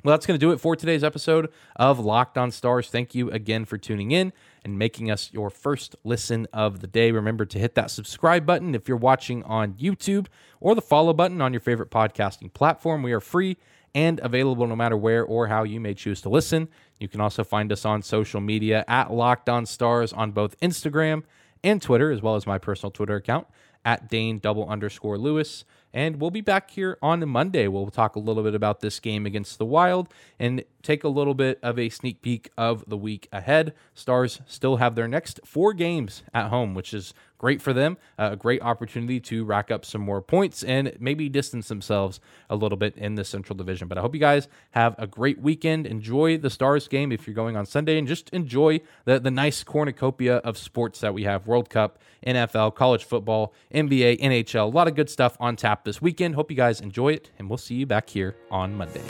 Well, 0.06 0.12
that's 0.12 0.24
going 0.24 0.38
to 0.38 0.46
do 0.46 0.52
it 0.52 0.60
for 0.60 0.76
today's 0.76 1.02
episode 1.02 1.50
of 1.74 1.98
Locked 1.98 2.38
On 2.38 2.52
Stars. 2.52 2.90
Thank 2.90 3.16
you 3.16 3.28
again 3.32 3.64
for 3.64 3.76
tuning 3.76 4.12
in 4.12 4.32
and 4.64 4.78
making 4.78 5.10
us 5.10 5.32
your 5.32 5.50
first 5.50 5.96
listen 6.04 6.46
of 6.52 6.80
the 6.80 6.86
day. 6.86 7.10
Remember 7.10 7.44
to 7.44 7.58
hit 7.58 7.74
that 7.74 7.90
subscribe 7.90 8.46
button 8.46 8.76
if 8.76 8.86
you're 8.86 8.96
watching 8.96 9.42
on 9.42 9.72
YouTube 9.72 10.28
or 10.60 10.76
the 10.76 10.80
follow 10.80 11.12
button 11.12 11.40
on 11.40 11.52
your 11.52 11.58
favorite 11.58 11.90
podcasting 11.90 12.54
platform. 12.54 13.02
We 13.02 13.12
are 13.14 13.20
free 13.20 13.56
and 13.96 14.20
available 14.20 14.66
no 14.68 14.76
matter 14.76 14.96
where 14.96 15.24
or 15.24 15.48
how 15.48 15.64
you 15.64 15.80
may 15.80 15.94
choose 15.94 16.20
to 16.20 16.28
listen. 16.28 16.68
You 16.98 17.08
can 17.08 17.20
also 17.20 17.44
find 17.44 17.70
us 17.72 17.84
on 17.84 18.02
social 18.02 18.40
media 18.40 18.84
at 18.88 19.12
Locked 19.12 19.48
On 19.48 19.66
Stars 19.66 20.12
on 20.12 20.32
both 20.32 20.58
Instagram 20.60 21.24
and 21.62 21.82
Twitter, 21.82 22.10
as 22.10 22.22
well 22.22 22.36
as 22.36 22.46
my 22.46 22.58
personal 22.58 22.90
Twitter 22.90 23.16
account 23.16 23.46
at 23.84 24.08
Dane 24.08 24.38
double 24.38 24.68
underscore 24.68 25.18
Lewis. 25.18 25.64
And 25.94 26.20
we'll 26.20 26.30
be 26.30 26.42
back 26.42 26.70
here 26.70 26.98
on 27.00 27.26
Monday. 27.26 27.68
We'll 27.68 27.88
talk 27.88 28.16
a 28.16 28.20
little 28.20 28.42
bit 28.42 28.54
about 28.54 28.80
this 28.80 29.00
game 29.00 29.24
against 29.24 29.56
the 29.56 29.64
Wild 29.64 30.12
and 30.38 30.62
take 30.82 31.04
a 31.04 31.08
little 31.08 31.32
bit 31.32 31.58
of 31.62 31.78
a 31.78 31.88
sneak 31.88 32.20
peek 32.20 32.50
of 32.58 32.84
the 32.86 32.98
week 32.98 33.28
ahead. 33.32 33.72
Stars 33.94 34.40
still 34.46 34.76
have 34.76 34.94
their 34.94 35.08
next 35.08 35.40
four 35.44 35.72
games 35.72 36.22
at 36.34 36.48
home, 36.48 36.74
which 36.74 36.92
is 36.92 37.14
great 37.38 37.60
for 37.60 37.72
them. 37.72 37.96
Uh, 38.18 38.30
a 38.32 38.36
great 38.36 38.62
opportunity 38.62 39.20
to 39.20 39.44
rack 39.44 39.70
up 39.70 39.84
some 39.84 40.00
more 40.00 40.20
points 40.20 40.62
and 40.62 40.96
maybe 40.98 41.28
distance 41.28 41.68
themselves 41.68 42.20
a 42.50 42.56
little 42.56 42.78
bit 42.78 42.96
in 42.96 43.14
the 43.14 43.24
Central 43.24 43.56
Division. 43.56 43.88
But 43.88 43.98
I 43.98 44.00
hope 44.00 44.14
you 44.14 44.20
guys 44.20 44.48
have 44.72 44.94
a 44.98 45.06
great 45.06 45.40
weekend. 45.40 45.86
Enjoy 45.86 46.38
the 46.38 46.50
Stars 46.50 46.88
game 46.88 47.12
if 47.12 47.26
you're 47.26 47.34
going 47.34 47.56
on 47.56 47.66
Sunday, 47.66 47.98
and 47.98 48.06
just 48.06 48.30
enjoy 48.30 48.80
the, 49.04 49.18
the 49.18 49.30
nice 49.30 49.62
cornucopia 49.64 50.36
of 50.38 50.58
sports 50.58 51.00
that 51.00 51.14
we 51.14 51.24
have 51.24 51.46
World 51.46 51.70
Cup, 51.70 51.98
NFL, 52.26 52.74
college 52.74 53.04
football, 53.04 53.54
NBA, 53.72 54.20
NHL. 54.20 54.64
A 54.64 54.74
lot 54.74 54.88
of 54.88 54.94
good 54.94 55.10
stuff 55.10 55.36
on 55.40 55.56
tap 55.56 55.84
this 55.84 56.00
weekend. 56.02 56.34
Hope 56.34 56.50
you 56.50 56.56
guys 56.56 56.80
enjoy 56.80 57.12
it, 57.12 57.30
and 57.38 57.48
we'll 57.48 57.58
see 57.58 57.74
you 57.74 57.86
back 57.86 58.08
here 58.08 58.36
on 58.50 58.74
Monday. 58.74 59.02